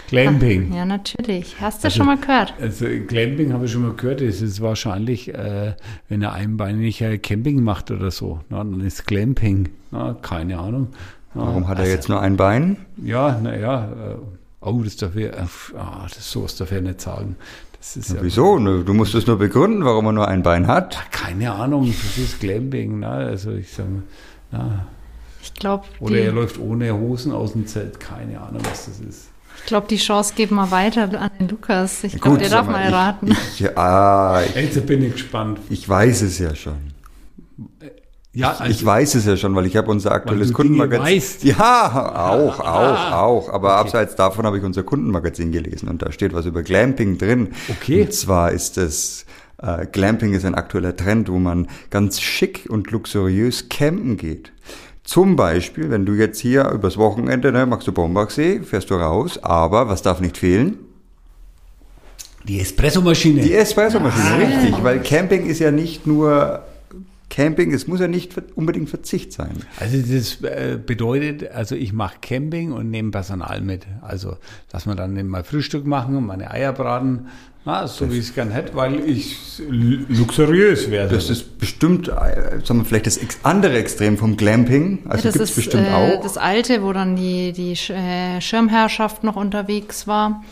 Glamping. 0.08 0.74
Ja, 0.74 0.84
natürlich. 0.84 1.56
Hast 1.62 1.82
du 1.82 1.86
Also- 1.86 1.96
schon 1.96 2.06
mal 2.06 2.18
gehört? 2.18 2.52
Also 2.60 2.84
Glamping 3.06 3.54
habe 3.54 3.64
ich 3.64 3.72
schon 3.72 3.80
mal 3.82 3.94
gehört, 3.94 4.20
es 4.20 4.42
ist 4.42 4.60
wahrscheinlich, 4.60 5.32
äh, 5.32 5.76
wenn 6.10 6.20
er 6.20 6.34
einbeinig 6.34 7.00
äh, 7.00 7.16
Camping 7.16 7.62
macht 7.62 7.90
oder 7.90 8.10
so, 8.10 8.40
na, 8.50 8.58
dann 8.58 8.82
ist 8.82 9.06
Glamping, 9.06 9.70
na, 9.92 10.14
keine 10.20 10.58
Ahnung. 10.58 10.88
Warum 11.32 11.68
hat 11.68 11.78
er 11.78 11.88
jetzt 11.88 12.10
nur 12.10 12.20
ein 12.20 12.36
Bein? 12.36 12.76
Ja, 13.02 13.38
naja, 13.42 13.88
äh, 13.92 14.14
oh, 14.60 14.80
das 14.82 14.96
darf 14.96 15.14
ich, 15.16 15.24
äh, 15.26 15.34
ah, 15.76 16.06
das 16.12 16.30
sowas 16.30 16.56
darf 16.56 16.72
ich 16.72 16.82
nicht 16.82 17.00
sagen. 17.00 17.36
Das 17.78 17.96
ist 17.96 18.10
ja, 18.10 18.16
Wieso? 18.20 18.58
Ne, 18.58 18.82
Du 18.84 18.92
musst 18.92 19.14
es 19.14 19.26
nur 19.26 19.38
begründen, 19.38 19.84
warum 19.84 20.06
er 20.06 20.12
nur 20.12 20.28
ein 20.28 20.42
Bein 20.42 20.66
hat. 20.66 20.98
keine 21.12 21.52
Ahnung, 21.52 21.86
das 21.86 22.18
ist 22.18 22.40
Glamping, 22.40 23.00
ne? 23.00 23.08
also 23.08 23.52
ich 23.52 23.70
sag 23.72 23.88
mal, 23.88 24.02
na, 24.50 24.86
Ich 25.42 25.54
glaube, 25.54 25.84
oder 26.00 26.16
er 26.18 26.32
läuft 26.32 26.58
ohne 26.58 26.92
Hosen 26.92 27.32
aus 27.32 27.52
dem 27.52 27.66
Zelt, 27.68 28.00
keine 28.00 28.40
Ahnung, 28.40 28.62
was 28.68 28.86
das 28.86 28.98
ist. 29.00 29.28
ich 29.60 29.66
glaub, 29.66 29.86
die 29.86 29.96
Chance 29.96 30.34
geben 30.34 30.56
wir 30.56 30.70
weiter 30.72 31.02
an 31.20 31.30
den 31.38 31.48
Lukas. 31.48 32.02
Ich 32.02 32.20
glaube, 32.20 32.38
der 32.38 32.48
darf 32.48 32.66
mal 32.66 32.88
ich- 32.88 32.92
raten. 32.92 33.30
Ich, 33.30 33.60
ich, 33.60 33.78
ah, 33.78 34.42
ich, 34.44 34.54
Jetzt 34.56 34.84
bin 34.86 35.02
ich 35.04 35.12
gespannt. 35.12 35.60
ich 35.70 35.88
weiß 35.88 36.22
es 36.22 36.38
ja 36.40 36.54
schon. 36.56 36.97
Ja, 38.34 38.50
also, 38.52 38.64
ich 38.70 38.84
weiß 38.84 39.14
es 39.16 39.24
ja 39.26 39.36
schon, 39.36 39.54
weil 39.56 39.66
ich 39.66 39.76
habe 39.76 39.90
unser 39.90 40.12
aktuelles 40.12 40.52
Kundenmagazin. 40.52 41.04
weißt. 41.04 41.44
Ja, 41.44 42.30
auch, 42.30 42.60
auch, 42.60 43.12
auch. 43.12 43.48
Aber 43.52 43.70
Okay. 43.72 43.80
abseits 43.80 44.14
davon 44.16 44.44
habe 44.46 44.58
ich 44.58 44.64
unser 44.64 44.82
Kundenmagazin 44.82 45.50
gelesen 45.50 45.88
und 45.88 46.02
da 46.02 46.12
steht 46.12 46.34
was 46.34 46.46
über 46.46 46.62
Glamping 46.62 47.18
drin. 47.18 47.48
Okay. 47.68 48.02
Und 48.02 48.12
zwar 48.12 48.52
ist 48.52 48.76
es 48.78 49.24
äh, 49.60 49.86
Glamping 49.86 50.34
ist 50.34 50.44
ein 50.44 50.54
aktueller 50.54 50.94
Trend, 50.94 51.28
wo 51.30 51.38
man 51.38 51.68
ganz 51.90 52.20
schick 52.20 52.66
und 52.68 52.90
luxuriös 52.90 53.68
campen 53.70 54.16
geht. 54.16 54.52
Zum 55.02 55.34
Beispiel, 55.36 55.90
wenn 55.90 56.04
du 56.04 56.12
jetzt 56.12 56.38
hier 56.38 56.68
übers 56.68 56.98
Wochenende, 56.98 57.50
ne, 57.50 57.64
machst 57.64 57.88
du 57.88 57.92
Bombachsee, 57.92 58.60
fährst 58.60 58.90
du 58.90 58.94
raus, 58.96 59.38
aber 59.42 59.88
was 59.88 60.02
darf 60.02 60.20
nicht 60.20 60.36
fehlen? 60.38 60.78
die 62.46 62.60
Espressomaschine. 62.60 63.42
Die 63.42 63.52
Espressomaschine, 63.54 64.38
richtig, 64.38 64.82
weil 64.82 65.00
Camping 65.02 65.44
ist 65.46 65.58
ja 65.58 65.70
nicht 65.70 66.06
nur 66.06 66.62
Camping, 67.30 67.74
es 67.74 67.86
muss 67.86 68.00
ja 68.00 68.08
nicht 68.08 68.34
unbedingt 68.54 68.88
Verzicht 68.88 69.32
sein. 69.32 69.50
Also 69.78 69.98
das 69.98 70.40
äh, 70.42 70.78
bedeutet, 70.84 71.50
also 71.52 71.74
ich 71.74 71.92
mache 71.92 72.16
Camping 72.22 72.72
und 72.72 72.90
nehme 72.90 73.10
Personal 73.10 73.60
mit. 73.60 73.86
Also 74.00 74.36
lass 74.72 74.86
mal 74.86 74.94
dann 74.96 75.16
eben 75.16 75.28
mal 75.28 75.44
Frühstück 75.44 75.86
machen 75.86 76.16
und 76.16 76.26
meine 76.26 76.50
Eier 76.50 76.72
braten, 76.72 77.26
na, 77.64 77.86
so 77.86 78.10
wie 78.10 78.14
ich 78.14 78.28
es 78.28 78.34
gern 78.34 78.50
hätte, 78.50 78.74
weil 78.74 79.00
ich 79.00 79.36
lu- 79.68 79.98
luxuriös 80.08 80.90
werde. 80.90 81.16
Das 81.16 81.28
ist 81.28 81.58
bestimmt, 81.58 82.08
äh, 82.08 82.60
sagen 82.64 82.80
wir 82.80 82.84
vielleicht 82.86 83.06
das 83.06 83.20
andere 83.42 83.76
Extrem 83.78 84.16
vom 84.16 84.38
Glamping. 84.38 85.00
Also 85.06 85.24
das 85.24 85.34
gibt's 85.34 85.50
ist 85.50 85.56
bestimmt 85.56 85.86
äh, 85.86 85.90
auch. 85.92 86.22
das 86.22 86.38
alte, 86.38 86.82
wo 86.82 86.94
dann 86.94 87.14
die, 87.14 87.52
die 87.52 87.72
äh, 87.92 88.40
Schirmherrschaft 88.40 89.22
noch 89.22 89.36
unterwegs 89.36 90.06
war, 90.06 90.42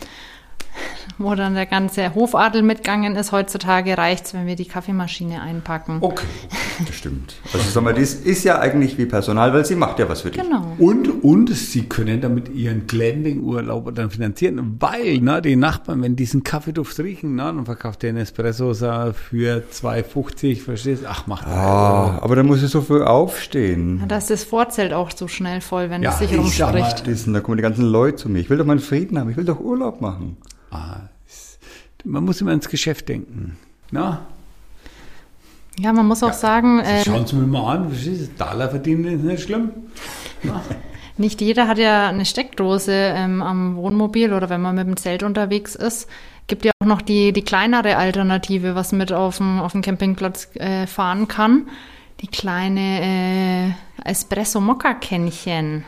wo 1.17 1.35
dann 1.35 1.55
der 1.55 1.65
ganze 1.65 2.13
Hofadel 2.15 2.61
mitgegangen 2.61 3.15
ist. 3.15 3.31
Heutzutage 3.31 3.97
reicht's, 3.97 4.33
wenn 4.33 4.45
wir 4.47 4.55
die 4.55 4.65
Kaffeemaschine 4.65 5.41
einpacken. 5.41 5.97
okay. 6.01 6.25
Bestimmt. 6.85 7.35
Also 7.53 7.69
sagen 7.69 7.85
wir, 7.87 7.93
das 7.93 8.13
ist 8.13 8.43
ja 8.43 8.59
eigentlich 8.59 8.97
wie 8.99 9.05
Personal, 9.07 9.51
weil 9.53 9.65
sie 9.65 9.75
macht 9.75 9.97
ja 9.99 10.07
was 10.09 10.21
für 10.21 10.29
dich. 10.29 10.41
Genau. 10.41 10.75
Und, 10.77 11.23
und 11.23 11.49
sie 11.49 11.83
können 11.83 12.21
damit 12.21 12.49
ihren 12.49 12.85
Glamping-Urlaub 12.87 13.95
dann 13.95 14.11
finanzieren, 14.11 14.77
weil 14.79 15.17
na, 15.21 15.41
die 15.41 15.55
Nachbarn, 15.55 16.01
wenn 16.03 16.15
diesen 16.15 16.43
Kaffeeduft 16.43 16.99
riechen, 16.99 17.35
na, 17.35 17.51
dann 17.51 17.65
verkauft 17.65 18.03
der 18.03 18.09
einen 18.09 18.19
Espresso 18.19 18.73
so 18.73 18.85
für 19.13 19.63
2,50, 19.73 20.61
verstehst 20.61 21.03
du? 21.03 21.07
Ach, 21.09 21.25
mach 21.25 21.43
das. 21.43 21.51
Ah, 21.51 22.19
aber 22.21 22.35
da 22.35 22.43
muss 22.43 22.61
ich 22.61 22.69
so 22.69 22.81
früh 22.81 23.01
aufstehen. 23.01 24.03
Da 24.07 24.17
ist 24.17 24.29
das 24.29 24.43
Vorzelt 24.43 24.93
auch 24.93 25.11
so 25.11 25.27
schnell 25.27 25.61
voll, 25.61 25.89
wenn 25.89 26.03
Ja, 26.03 26.11
es 26.11 26.19
sich 26.19 26.31
ich 26.31 26.57
sag 26.57 26.73
mal, 26.73 26.81
rumspricht. 26.81 27.07
Das, 27.07 27.25
da 27.31 27.39
kommen 27.39 27.57
die 27.57 27.63
ganzen 27.63 27.85
Leute 27.85 28.17
zu 28.17 28.29
mir. 28.29 28.39
Ich 28.39 28.49
will 28.49 28.57
doch 28.57 28.65
meinen 28.65 28.79
Frieden 28.79 29.17
haben. 29.19 29.29
Ich 29.29 29.37
will 29.37 29.45
doch 29.45 29.59
Urlaub 29.59 29.99
machen. 30.01 30.37
Ah, 30.71 30.97
es- 31.27 31.59
man 32.03 32.23
muss 32.25 32.41
immer 32.41 32.51
ins 32.53 32.69
Geschäft 32.69 33.09
denken. 33.09 33.57
Na, 33.91 34.25
Ja, 35.79 35.93
man 35.93 36.07
muss 36.07 36.23
auch 36.23 36.33
sagen, 36.33 36.79
äh, 36.79 37.03
Schauen 37.05 37.27
Sie 37.27 37.35
mir 37.35 37.45
mal 37.45 37.75
an? 37.77 37.91
Dollar 38.37 38.69
verdienen 38.69 39.05
ist 39.05 39.23
nicht 39.23 39.43
schlimm. 39.43 39.69
nicht 41.17 41.39
jeder 41.41 41.67
hat 41.67 41.77
ja 41.77 42.09
eine 42.09 42.25
Steckdose 42.25 42.91
ähm, 42.93 43.41
am 43.43 43.75
Wohnmobil 43.75 44.33
oder 44.33 44.49
wenn 44.49 44.61
man 44.61 44.75
mit 44.75 44.87
dem 44.87 44.97
Zelt 44.97 45.21
unterwegs 45.23 45.75
ist. 45.75 46.07
Gibt 46.47 46.65
ja 46.65 46.71
auch 46.81 46.87
noch 46.87 47.01
die, 47.01 47.31
die 47.33 47.43
kleinere 47.43 47.97
Alternative, 47.97 48.73
was 48.73 48.91
mit 48.91 49.11
auf 49.13 49.37
dem, 49.37 49.59
auf 49.59 49.73
dem 49.73 49.81
Campingplatz 49.81 50.49
äh, 50.55 50.87
fahren 50.87 51.27
kann. 51.27 51.67
Die 52.21 52.27
kleine 52.27 53.75
äh, 54.05 54.09
Espresso-Mokka-Kännchen. 54.09 55.83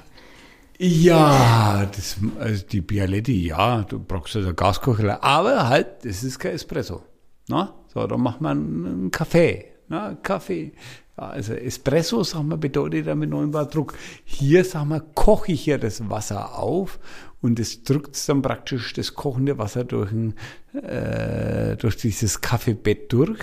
Ja, 0.82 1.86
das, 1.94 2.16
also 2.40 2.66
die 2.66 2.80
Bialetti, 2.80 3.48
ja, 3.48 3.84
du 3.84 4.00
brauchst 4.00 4.38
also 4.38 4.54
Gaskocher, 4.54 5.22
aber 5.22 5.68
halt, 5.68 6.06
das 6.06 6.24
ist 6.24 6.40
kein 6.40 6.54
Espresso. 6.54 7.04
Na? 7.50 7.76
So, 7.94 8.08
dann 8.08 8.22
macht 8.22 8.40
man 8.40 8.86
einen 8.86 9.12
Kaffee. 9.12 9.66
Na, 9.90 10.16
Kaffee. 10.16 10.72
Ja, 11.18 11.32
also 11.32 11.54
Espresso, 11.54 12.24
sag 12.24 12.44
mal, 12.44 12.58
bedeutet 12.58 13.08
ja 13.08 13.16
mit 13.16 13.30
9 13.30 13.52
Bar 13.52 13.66
Druck. 13.66 13.94
Hier, 14.24 14.64
sag 14.64 14.86
mal, 14.86 15.02
koche 15.16 15.52
ich 15.52 15.66
ja 15.66 15.78
das 15.78 16.10
Wasser 16.10 16.58
auf 16.58 16.98
und 17.42 17.60
es 17.60 17.84
drückt 17.84 18.30
dann 18.30 18.42
praktisch 18.42 18.94
das 18.94 19.16
kochende 19.16 19.58
Wasser 19.58 19.84
durch, 19.84 20.14
ein, 20.14 20.36
äh, 20.82 21.76
durch 21.76 21.98
dieses 21.98 22.40
Kaffeebett 22.40 23.12
durch. 23.12 23.40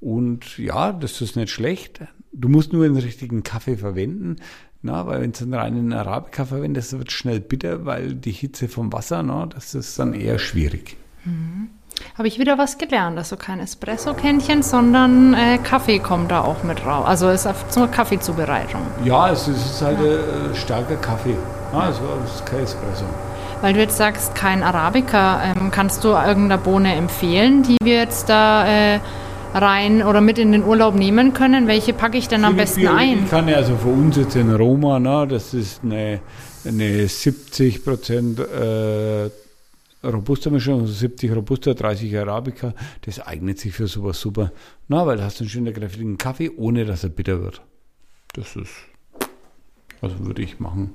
Und 0.00 0.58
ja, 0.58 0.92
das 0.92 1.20
ist 1.20 1.36
nicht 1.36 1.50
schlecht. 1.50 2.00
Du 2.32 2.48
musst 2.48 2.72
nur 2.72 2.84
den 2.84 2.96
richtigen 2.96 3.44
Kaffee 3.44 3.76
verwenden. 3.76 4.36
Na, 4.86 5.06
weil 5.06 5.22
wenn 5.22 5.32
du 5.32 5.44
einen 5.44 5.54
reinen 5.54 5.92
Arabica 5.94 6.44
verwendest, 6.44 6.92
wird 6.98 7.08
es 7.08 7.14
schnell 7.14 7.40
bitter, 7.40 7.86
weil 7.86 8.14
die 8.14 8.32
Hitze 8.32 8.68
vom 8.68 8.92
Wasser, 8.92 9.22
na, 9.22 9.46
das 9.46 9.74
ist 9.74 9.98
dann 9.98 10.12
eher 10.12 10.38
schwierig. 10.38 10.98
Habe 12.18 12.28
ich 12.28 12.38
wieder 12.38 12.58
was 12.58 12.76
gelernt. 12.76 13.16
Also 13.16 13.36
kein 13.36 13.60
Espresso-Kännchen, 13.60 14.62
sondern 14.62 15.32
äh, 15.32 15.56
Kaffee 15.56 16.00
kommt 16.00 16.30
da 16.30 16.42
auch 16.42 16.64
mit 16.64 16.84
raus. 16.84 17.06
Also 17.06 17.30
ist 17.30 17.48
zur 17.70 17.88
Kaffeezubereitung. 17.88 18.82
Ja, 19.04 19.30
es 19.30 19.48
ist 19.48 19.80
halt 19.80 20.00
äh, 20.00 20.54
starker 20.54 20.96
Kaffee. 20.96 21.36
Ja, 21.72 21.78
also 21.78 22.02
es 22.22 22.34
ist 22.34 22.44
kein 22.44 22.60
Espresso. 22.60 23.06
Weil 23.62 23.72
du 23.72 23.80
jetzt 23.80 23.96
sagst, 23.96 24.34
kein 24.34 24.62
Arabica, 24.62 25.44
ähm, 25.44 25.70
kannst 25.70 26.04
du 26.04 26.08
irgendeine 26.08 26.58
Bohne 26.58 26.94
empfehlen, 26.94 27.62
die 27.62 27.78
wir 27.82 27.96
jetzt 27.96 28.28
da 28.28 28.66
äh, 28.66 29.00
rein 29.54 30.02
oder 30.02 30.20
mit 30.20 30.38
in 30.38 30.52
den 30.52 30.64
Urlaub 30.64 30.94
nehmen 30.94 31.32
können? 31.32 31.66
Welche 31.66 31.92
packe 31.92 32.18
ich 32.18 32.28
denn 32.28 32.44
am 32.44 32.56
besten 32.56 32.80
Ich 32.80 32.88
ein? 32.90 33.28
kann 33.28 33.48
ja 33.48 33.56
also 33.56 33.76
für 33.76 33.88
uns 33.88 34.16
jetzt 34.16 34.36
in 34.36 34.52
Roma, 34.54 34.98
na, 34.98 35.26
das 35.26 35.54
ist 35.54 35.82
eine, 35.84 36.20
eine 36.64 37.06
70 37.08 37.84
Prozent 37.84 38.40
äh, 38.40 39.30
Robusta-Mischung, 40.02 40.80
also 40.82 40.92
70 40.92 41.32
Robusta, 41.34 41.72
30 41.74 42.16
Arabica. 42.18 42.74
Das 43.02 43.20
eignet 43.20 43.58
sich 43.58 43.72
für 43.72 43.86
sowas 43.86 44.20
super. 44.20 44.52
Na, 44.88 45.06
weil 45.06 45.16
da 45.16 45.24
hast 45.24 45.40
du 45.40 45.44
einen 45.44 45.50
schönen 45.50 45.72
kräftigen 45.72 46.18
Kaffee, 46.18 46.50
ohne 46.54 46.84
dass 46.84 47.04
er 47.04 47.10
bitter 47.10 47.40
wird. 47.42 47.62
Das 48.34 48.56
ist, 48.56 48.72
also 50.00 50.18
würde 50.26 50.42
ich 50.42 50.58
machen. 50.60 50.90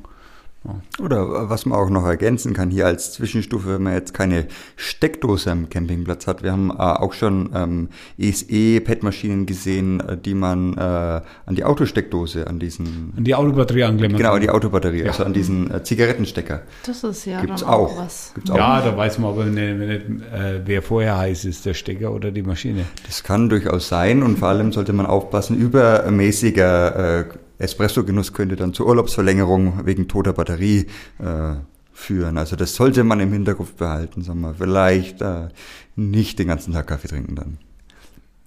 Oder 1.01 1.49
was 1.49 1.65
man 1.65 1.79
auch 1.79 1.89
noch 1.89 2.05
ergänzen 2.05 2.53
kann 2.53 2.69
hier 2.69 2.85
als 2.85 3.13
Zwischenstufe, 3.13 3.75
wenn 3.75 3.83
man 3.83 3.93
jetzt 3.93 4.13
keine 4.13 4.47
Steckdose 4.75 5.49
am 5.49 5.69
Campingplatz 5.69 6.27
hat. 6.27 6.43
Wir 6.43 6.51
haben 6.51 6.69
äh, 6.69 6.73
auch 6.81 7.13
schon 7.13 7.49
ähm, 7.55 7.87
ESE-PET-Maschinen 8.17 9.45
gesehen, 9.45 10.01
äh, 10.01 10.17
die 10.17 10.33
man 10.33 10.73
äh, 10.77 10.81
an 10.81 11.55
die 11.55 11.63
Autosteckdose, 11.63 12.45
an 12.47 12.59
diesen, 12.59 13.13
An 13.15 13.23
die 13.23 13.35
Autobatterie 13.35 13.83
anklemmen. 13.85 14.17
genau, 14.17 14.33
an 14.33 14.41
die 14.41 14.49
Autobatterie, 14.49 14.99
Ja. 15.03 15.07
also 15.11 15.23
an 15.23 15.31
diesen 15.33 15.71
äh, 15.73 15.81
Zigarettenstecker. 15.81 16.61
Das 16.85 17.03
ist 17.05 17.25
ja 17.25 17.39
Gibt's 17.41 17.61
dann 17.61 17.69
auch, 17.69 17.91
auch. 17.93 17.97
was. 17.97 18.31
Gibt's 18.35 18.51
auch. 18.51 18.57
Ja, 18.57 18.81
da 18.81 18.97
weiß 18.97 19.17
man 19.19 19.31
aber 19.31 19.45
nicht, 19.45 19.77
nicht 19.77 20.23
äh, 20.33 20.61
wer 20.65 20.81
vorher 20.81 21.17
heiß 21.17 21.45
ist, 21.45 21.65
der 21.65 21.73
Stecker 21.73 22.11
oder 22.11 22.31
die 22.31 22.43
Maschine. 22.43 22.83
Das 23.05 23.23
kann 23.23 23.47
durchaus 23.47 23.87
sein 23.87 24.21
und 24.23 24.37
vor 24.39 24.49
allem 24.49 24.73
sollte 24.73 24.91
man 24.91 25.05
aufpassen, 25.05 25.57
übermäßiger 25.57 27.19
äh, 27.21 27.25
Espresso-Genuss 27.59 28.33
könnte 28.33 28.55
dann 28.55 28.73
zur 28.73 28.87
Urlaubsverlängerung 28.87 29.85
wegen 29.85 30.07
toter 30.07 30.33
Batterie 30.33 30.87
äh, 31.19 31.55
führen. 31.93 32.37
Also 32.37 32.55
das 32.55 32.73
sollte 32.73 33.03
man 33.03 33.19
im 33.19 33.31
Hinterkopf 33.31 33.73
behalten, 33.73 34.23
sagen 34.23 34.41
wir. 34.41 34.55
Vielleicht 34.55 35.21
äh, 35.21 35.49
nicht 35.95 36.39
den 36.39 36.47
ganzen 36.47 36.73
Tag 36.73 36.87
Kaffee 36.87 37.09
trinken 37.09 37.35
dann. 37.35 37.57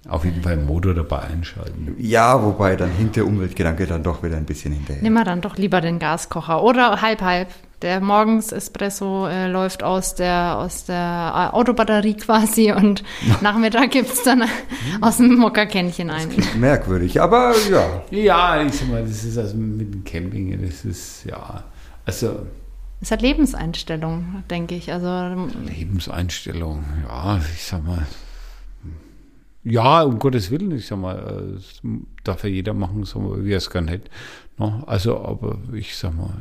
Auf 0.09 0.25
jeden 0.25 0.43
Fall 0.43 0.57
Motor 0.57 0.95
dabei 0.95 1.21
einschalten. 1.21 1.95
Ja, 1.97 2.43
wobei 2.43 2.75
dann 2.75 2.91
hinkt 2.91 3.15
der 3.15 3.25
Umweltgedanke 3.25 3.87
dann 3.87 4.03
doch 4.03 4.23
wieder 4.25 4.37
ein 4.37 4.47
bisschen 4.47 4.73
hinterher. 4.73 5.01
Nehmen 5.01 5.15
wir 5.15 5.25
dann 5.25 5.41
doch 5.41 5.57
lieber 5.57 5.81
den 5.81 6.01
Gaskocher 6.01 6.63
oder 6.63 7.01
halb 7.03 7.21
halb. 7.23 7.49
Der 7.83 8.01
morgens 8.01 8.53
Espresso 8.53 9.27
äh, 9.27 9.49
läuft 9.49 9.83
aus 9.83 10.15
der 10.15 10.57
aus 10.59 10.85
der 10.85 11.51
äh, 11.53 11.55
Autobatterie 11.57 12.15
quasi 12.15 12.73
und 12.73 13.03
Nachmittag 13.41 13.91
gibt's 13.93 14.23
dann 14.25 14.45
aus 15.01 15.17
dem 15.19 15.37
Mokka-Kännchen 15.37 16.11
ein. 16.11 16.29
Merkwürdig, 16.59 17.21
aber 17.21 17.55
ja. 17.71 18.03
Ja, 18.11 18.63
ich 18.63 18.75
sag 18.75 18.89
mal, 18.89 19.03
das 19.03 19.25
ist 19.25 19.37
also 19.39 19.57
mit 19.57 19.93
dem 19.93 20.05
Camping, 20.05 20.61
das 20.65 20.85
ist 20.85 21.25
ja, 21.25 21.65
also 22.05 22.47
Es 23.01 23.11
hat 23.11 23.21
Lebenseinstellung, 23.23 24.45
denke 24.49 24.77
ich. 24.77 24.93
Also 24.93 25.49
Lebenseinstellung, 25.67 26.85
ja, 27.09 27.41
ich 27.55 27.65
sag 27.65 27.85
mal, 27.85 28.07
ja, 29.65 30.03
um 30.03 30.19
Gottes 30.19 30.51
Willen, 30.51 30.73
ich 30.73 30.87
sag 30.87 30.99
mal, 30.99 31.17
äh, 31.19 31.55
das 31.55 31.81
darf 32.25 32.45
ja 32.45 32.51
jeder 32.51 32.75
machen, 32.75 33.05
sag 33.05 33.23
mal, 33.23 33.45
wie 33.45 33.53
er 33.53 33.59
es 33.59 33.71
gern 33.71 33.89
hätte. 33.89 34.11
Ne? 34.59 34.83
Also, 34.87 35.19
aber 35.25 35.59
ich 35.73 35.97
sag 35.97 36.15
mal, 36.17 36.35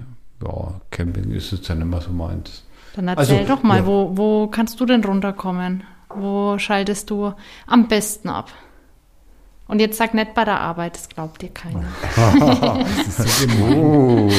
ja, 0.43 0.81
Camping 0.89 1.31
ist 1.31 1.51
jetzt 1.51 1.67
ja 1.67 1.75
nicht 1.75 1.87
mehr 1.87 2.01
so 2.01 2.11
meins. 2.11 2.63
dann 2.95 3.07
erzähl 3.07 3.39
Also, 3.39 3.55
doch 3.55 3.63
mal, 3.63 3.79
ja. 3.79 3.85
wo, 3.85 4.17
wo 4.17 4.47
kannst 4.47 4.79
du 4.79 4.85
denn 4.85 5.03
runterkommen? 5.03 5.83
Wo 6.09 6.57
schaltest 6.57 7.09
du 7.09 7.33
am 7.67 7.87
besten 7.87 8.29
ab? 8.29 8.51
Und 9.67 9.79
jetzt 9.79 9.97
sag 9.97 10.13
nicht 10.13 10.33
bei 10.33 10.43
der 10.43 10.59
Arbeit, 10.59 10.95
das 10.95 11.07
glaubt 11.07 11.41
dir 11.41 11.49
keiner. 11.49 11.85
Das 12.97 13.19
ist 13.19 13.39
so 13.39 13.47
gemein. 13.47 13.77
Oh. 13.77 14.29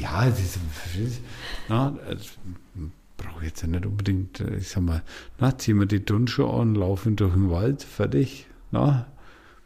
Ja, 0.00 0.26
das 0.26 0.38
ist, 0.38 0.58
na, 1.68 1.92
das 2.08 2.36
brauche 3.16 3.44
jetzt 3.44 3.62
ja 3.62 3.68
nicht 3.68 3.86
unbedingt, 3.86 4.40
äh, 4.40 4.56
ich 4.56 4.68
sag 4.68 4.82
mal, 4.82 5.02
na, 5.38 5.56
ziehen 5.56 5.78
wir 5.78 5.86
die 5.86 6.04
Turnschuhe 6.04 6.52
an, 6.52 6.74
laufen 6.74 7.16
durch 7.16 7.34
den 7.34 7.50
Wald, 7.50 7.82
fertig, 7.82 8.46
na, 8.70 9.06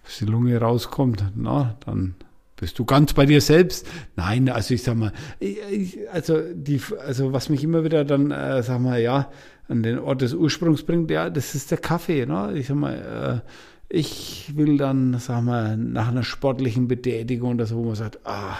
bis 0.04 0.18
die 0.18 0.26
Lunge 0.26 0.58
rauskommt, 0.58 1.24
na, 1.36 1.76
dann 1.84 2.14
bist 2.56 2.78
du 2.78 2.84
ganz 2.84 3.14
bei 3.14 3.26
dir 3.26 3.40
selbst. 3.40 3.86
Nein, 4.16 4.48
also 4.50 4.74
ich 4.74 4.82
sag 4.82 4.96
mal, 4.96 5.12
ich, 5.38 5.98
also 6.12 6.40
die, 6.52 6.80
also 7.06 7.32
was 7.32 7.48
mich 7.48 7.64
immer 7.64 7.84
wieder 7.84 8.04
dann, 8.04 8.30
äh, 8.30 8.62
sag 8.62 8.80
mal, 8.80 9.00
ja, 9.00 9.30
an 9.68 9.82
den 9.82 9.98
Ort 9.98 10.20
des 10.20 10.34
Ursprungs 10.34 10.82
bringt, 10.82 11.10
ja, 11.10 11.30
das 11.30 11.54
ist 11.54 11.70
der 11.70 11.78
Kaffee, 11.78 12.26
ne? 12.26 12.52
Ich 12.54 12.66
sag 12.66 12.76
mal, 12.76 13.42
äh, 13.42 13.48
ich 13.88 14.52
will 14.56 14.76
dann, 14.76 15.18
sag 15.18 15.42
mal, 15.42 15.76
nach 15.76 16.08
einer 16.08 16.22
sportlichen 16.22 16.86
Betätigung 16.86 17.54
oder 17.54 17.66
so, 17.66 17.76
wo 17.76 17.84
man 17.84 17.94
sagt, 17.94 18.20
ah, 18.24 18.56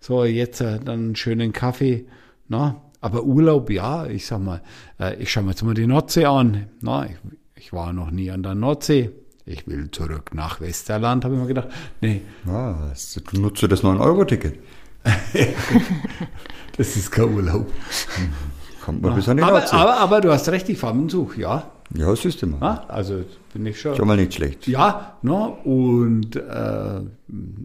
so, 0.00 0.24
jetzt 0.24 0.60
äh, 0.60 0.78
dann 0.78 1.00
einen 1.00 1.16
schönen 1.16 1.52
Kaffee, 1.52 2.06
na, 2.48 2.80
aber 3.02 3.24
Urlaub, 3.24 3.68
ja, 3.68 4.06
ich 4.06 4.24
sag 4.26 4.40
mal, 4.40 4.62
äh, 4.98 5.16
ich 5.16 5.30
schaue 5.30 5.42
mir 5.42 5.50
jetzt 5.50 5.62
mal 5.62 5.74
die 5.74 5.86
Nordsee 5.86 6.24
an, 6.24 6.68
na, 6.80 7.04
ich, 7.06 7.16
ich 7.56 7.72
war 7.72 7.92
noch 7.92 8.10
nie 8.10 8.30
an 8.30 8.42
der 8.42 8.54
Nordsee, 8.54 9.10
ich 9.44 9.66
will 9.66 9.90
zurück 9.90 10.30
nach 10.34 10.60
Westerland, 10.60 11.24
habe 11.24 11.34
ich 11.34 11.40
mir 11.40 11.48
gedacht, 11.48 11.68
nee, 12.00 12.22
Was? 12.44 13.20
Du 13.30 13.40
nutzt 13.40 13.62
das 13.62 13.82
9-Euro-Ticket. 13.82 14.58
das 16.76 16.96
ist 16.96 17.10
kein 17.10 17.34
Urlaub. 17.34 17.66
Kommt 18.84 19.02
man 19.02 19.14
bis 19.16 19.28
an 19.28 19.36
die 19.36 19.42
Aber, 19.42 19.58
Nordsee. 19.58 19.76
aber, 19.76 19.96
aber 19.96 20.20
du 20.20 20.32
hast 20.32 20.48
recht, 20.48 20.68
ich 20.68 20.78
fahre 20.78 20.94
mit 20.94 21.02
dem 21.02 21.08
Zug, 21.08 21.36
ja, 21.36 21.70
ja, 21.94 22.14
siehst 22.16 22.40
du 22.42 22.46
mal. 22.46 22.58
na, 22.60 22.84
also 22.88 23.24
bin 23.52 23.66
ich 23.66 23.80
schon. 23.80 23.96
Schon 23.96 24.06
mal 24.08 24.16
nicht 24.16 24.34
schlecht. 24.34 24.66
Ja, 24.66 25.18
ne? 25.22 25.48
und 25.64 26.36
äh, 26.36 27.00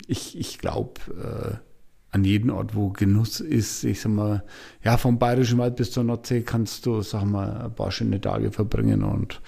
ich, 0.07 0.37
ich 0.37 0.57
glaube, 0.57 0.99
äh, 1.11 1.66
an 2.11 2.23
jedem 2.23 2.51
Ort, 2.51 2.73
wo 2.75 2.89
Genuss 2.89 3.39
ist, 3.41 3.83
ich 3.83 3.99
sag 4.01 4.11
mal, 4.13 4.43
ja, 4.83 4.97
vom 4.97 5.19
Bayerischen 5.19 5.57
Wald 5.57 5.75
bis 5.75 5.91
zur 5.91 6.03
Nordsee 6.03 6.41
kannst 6.41 6.85
du, 6.85 7.01
sag 7.01 7.25
mal, 7.25 7.65
ein 7.65 7.73
paar 7.73 7.91
schöne 7.91 8.19
Tage 8.21 8.51
verbringen 8.51 9.03
und 9.03 9.41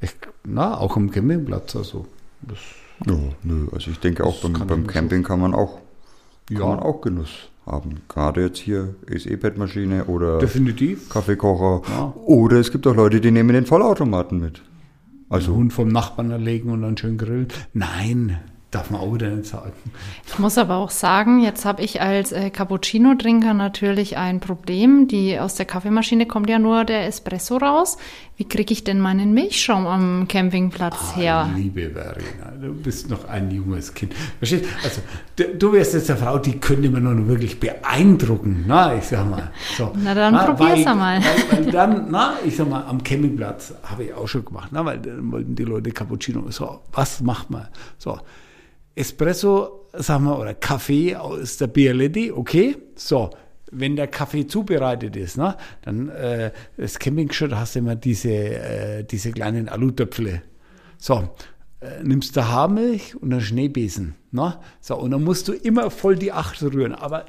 ich, 0.00 0.14
na, 0.46 0.78
auch 0.78 0.96
am 0.96 1.10
Campingplatz, 1.10 1.74
also 1.76 2.06
das, 2.42 2.58
Ja, 3.06 3.14
nö, 3.42 3.66
also 3.72 3.90
ich 3.90 3.98
denke 3.98 4.24
auch 4.24 4.40
beim, 4.42 4.66
beim 4.66 4.86
Camping 4.86 5.22
kann 5.24 5.40
man 5.40 5.54
auch, 5.54 5.80
Ja. 6.50 6.60
kann 6.60 6.68
man 6.68 6.78
auch 6.80 7.00
Genuss 7.00 7.48
haben. 7.66 8.02
Gerade 8.08 8.42
jetzt 8.42 8.58
hier 8.58 8.94
ist 9.06 9.26
E-Pad-Maschine 9.26 10.04
oder 10.04 10.38
definitiv. 10.38 11.08
Kaffeekocher. 11.08 11.82
Ja. 11.90 12.12
Oder 12.26 12.58
es 12.58 12.70
gibt 12.70 12.86
auch 12.86 12.94
Leute, 12.94 13.20
die 13.22 13.30
nehmen 13.30 13.54
den 13.54 13.64
Vollautomaten 13.66 14.38
mit. 14.38 14.60
Also 15.30 15.46
Also 15.50 15.54
Hund 15.56 15.72
vom 15.72 15.88
Nachbarn 15.88 16.30
erlegen 16.30 16.70
und 16.70 16.82
dann 16.82 16.96
schön 16.98 17.16
grillen. 17.16 17.48
Nein, 17.72 18.38
darf 18.74 18.90
man 18.90 19.00
auch 19.00 19.14
wieder 19.14 19.28
nicht 19.28 19.46
sagen. 19.46 19.72
Ich 20.26 20.38
muss 20.38 20.58
aber 20.58 20.76
auch 20.76 20.90
sagen, 20.90 21.40
jetzt 21.40 21.64
habe 21.64 21.82
ich 21.82 22.00
als 22.00 22.32
äh, 22.32 22.50
Cappuccino-Trinker 22.50 23.54
natürlich 23.54 24.16
ein 24.16 24.40
Problem. 24.40 25.06
Die 25.08 25.38
aus 25.38 25.54
der 25.54 25.66
Kaffeemaschine 25.66 26.26
kommt 26.26 26.50
ja 26.50 26.58
nur 26.58 26.84
der 26.84 27.06
Espresso 27.06 27.56
raus. 27.56 27.96
Wie 28.36 28.44
kriege 28.44 28.72
ich 28.72 28.82
denn 28.82 28.98
meinen 28.98 29.32
Milchschaum 29.32 29.86
am 29.86 30.26
Campingplatz 30.26 31.14
her? 31.14 31.48
Liebe 31.54 31.90
Verena, 31.90 32.52
du 32.60 32.74
bist 32.74 33.08
noch 33.08 33.28
ein 33.28 33.50
junges 33.52 33.94
Kind. 33.94 34.12
Verstehst 34.38 34.64
Also, 34.82 35.02
du, 35.36 35.56
du 35.56 35.72
wärst 35.72 35.94
jetzt 35.94 36.10
eine 36.10 36.18
Frau, 36.18 36.38
die 36.38 36.58
könnte 36.58 36.90
man 36.90 37.04
nur 37.04 37.28
wirklich 37.28 37.60
beeindrucken. 37.60 38.64
Na, 38.66 38.96
ich 38.96 39.04
sag 39.04 39.30
mal. 39.30 39.52
So. 39.76 39.92
Na, 40.02 40.14
dann 40.14 40.34
probier's 40.34 40.80
weil, 40.80 40.88
einmal. 40.88 41.20
Weil, 41.20 41.64
weil 41.64 41.70
dann, 41.70 42.10
na, 42.10 42.34
ich 42.44 42.56
sag 42.56 42.68
mal, 42.68 42.84
am 42.86 43.04
Campingplatz 43.04 43.72
habe 43.84 44.04
ich 44.04 44.14
auch 44.14 44.26
schon 44.26 44.44
gemacht, 44.44 44.70
na, 44.72 44.84
weil 44.84 44.98
dann 44.98 45.30
wollten 45.30 45.54
die 45.54 45.64
Leute 45.64 45.92
Cappuccino. 45.92 46.50
So, 46.50 46.80
was 46.92 47.20
macht 47.20 47.50
man? 47.50 47.68
So, 47.98 48.18
Espresso, 48.94 49.88
sagen 49.92 50.24
wir, 50.24 50.38
oder 50.38 50.54
Kaffee 50.54 51.16
aus 51.16 51.56
der 51.56 51.68
Bialetti, 51.68 52.32
okay, 52.32 52.76
so. 52.94 53.30
Wenn 53.76 53.96
der 53.96 54.06
Kaffee 54.06 54.46
zubereitet 54.46 55.16
ist, 55.16 55.36
ne, 55.36 55.56
dann 55.82 56.08
äh, 56.08 56.52
das 56.76 56.96
Camping-Shirt 56.96 57.52
hast 57.52 57.74
du 57.74 57.80
immer 57.80 57.96
diese, 57.96 58.30
äh, 58.30 59.02
diese 59.02 59.32
kleinen 59.32 59.68
Alutöpfle. 59.68 60.42
So, 60.96 61.28
äh, 61.84 62.02
nimmst 62.02 62.36
du 62.36 62.48
Haarmilch 62.48 63.14
und 63.16 63.32
einen 63.32 63.42
Schneebesen. 63.42 64.14
Ne? 64.30 64.58
So, 64.80 64.96
und 64.96 65.10
dann 65.10 65.22
musst 65.22 65.48
du 65.48 65.52
immer 65.52 65.90
voll 65.90 66.16
die 66.16 66.32
Acht 66.32 66.62
rühren. 66.62 66.94
Aber 66.94 67.26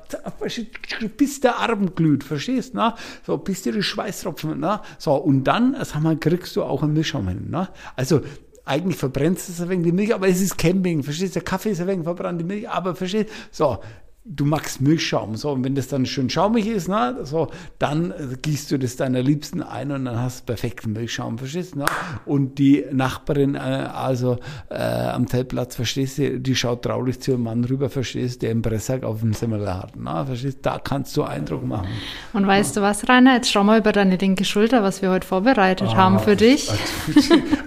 bis 1.17 1.39
der 1.41 1.59
Arm 1.59 1.93
glüht, 1.93 2.23
verstehst 2.23 2.73
du? 2.73 2.77
Ne? 2.77 2.93
So, 3.25 3.37
bis 3.37 3.63
dir 3.63 3.73
die 3.73 3.83
Schweißtropfen. 3.83 4.59
Ne? 4.59 4.79
So, 4.97 5.15
und 5.15 5.43
dann, 5.43 5.75
sag 5.83 6.01
mal, 6.01 6.15
kriegst 6.17 6.55
du 6.55 6.63
auch 6.63 6.83
einen 6.83 6.93
Milchschaum 6.93 7.27
hin. 7.27 7.49
Ne? 7.49 7.67
Also, 7.95 8.21
eigentlich 8.65 8.97
verbrennst 8.97 9.47
du 9.47 9.63
ein 9.63 9.69
wenig 9.69 9.85
die 9.85 9.91
Milch, 9.91 10.13
aber 10.13 10.27
es 10.27 10.41
ist 10.41 10.57
Camping, 10.57 11.03
verstehst 11.03 11.35
du? 11.35 11.39
Der 11.39 11.45
Kaffee 11.45 11.69
ist 11.69 11.81
ein 11.81 11.87
wenig 11.87 12.03
verbrannt, 12.03 12.39
die 12.39 12.45
Milch, 12.45 12.67
aber 12.67 12.95
verstehst 12.95 13.29
So, 13.51 13.79
du 14.27 14.43
magst 14.45 14.81
Milchschaum, 14.81 15.35
so, 15.35 15.51
und 15.51 15.63
wenn 15.63 15.75
das 15.75 15.87
dann 15.87 16.07
schön 16.07 16.31
schaumig 16.31 16.65
ist, 16.65 16.87
ne, 16.87 17.15
so, 17.23 17.49
dann 17.77 18.09
äh, 18.09 18.35
gießt 18.41 18.71
du 18.71 18.79
das 18.79 18.95
deiner 18.95 19.21
Liebsten 19.21 19.61
ein 19.61 19.91
und 19.91 20.05
dann 20.05 20.19
hast 20.19 20.41
du 20.41 20.45
perfekten 20.45 20.93
Milchschaum, 20.93 21.37
verstehst 21.37 21.75
du? 21.75 21.79
Ne? 21.79 21.85
Und 22.25 22.57
die 22.57 22.85
Nachbarin, 22.91 23.53
äh, 23.53 23.59
also 23.59 24.39
äh, 24.69 24.77
am 24.77 25.27
Zeltplatz, 25.27 25.75
verstehst 25.75 26.17
du, 26.17 26.39
die 26.39 26.55
schaut 26.55 26.81
traurig 26.81 27.19
zu 27.21 27.31
ihrem 27.31 27.43
Mann 27.43 27.63
rüber, 27.65 27.87
verstehst 27.87 28.41
du, 28.41 28.47
der 28.47 28.51
im 28.51 28.63
Pressack 28.63 29.03
auf 29.03 29.19
dem 29.19 29.33
Semmel 29.33 29.71
hat, 29.71 29.95
ne? 29.95 30.25
verstehst 30.25 30.57
du? 30.57 30.61
Da 30.63 30.79
kannst 30.79 31.15
du 31.15 31.23
Eindruck 31.23 31.63
machen. 31.63 31.87
Und 32.33 32.47
weißt 32.47 32.77
du 32.77 32.81
was, 32.81 33.07
Rainer? 33.07 33.35
Jetzt 33.35 33.51
schau 33.51 33.63
mal 33.63 33.77
über 33.77 33.91
deine 33.91 34.15
linke 34.15 34.43
Schulter, 34.43 34.81
was 34.81 35.03
wir 35.03 35.11
heute 35.11 35.27
vorbereitet 35.27 35.95
haben 35.95 36.17
für 36.17 36.35
dich. 36.35 36.71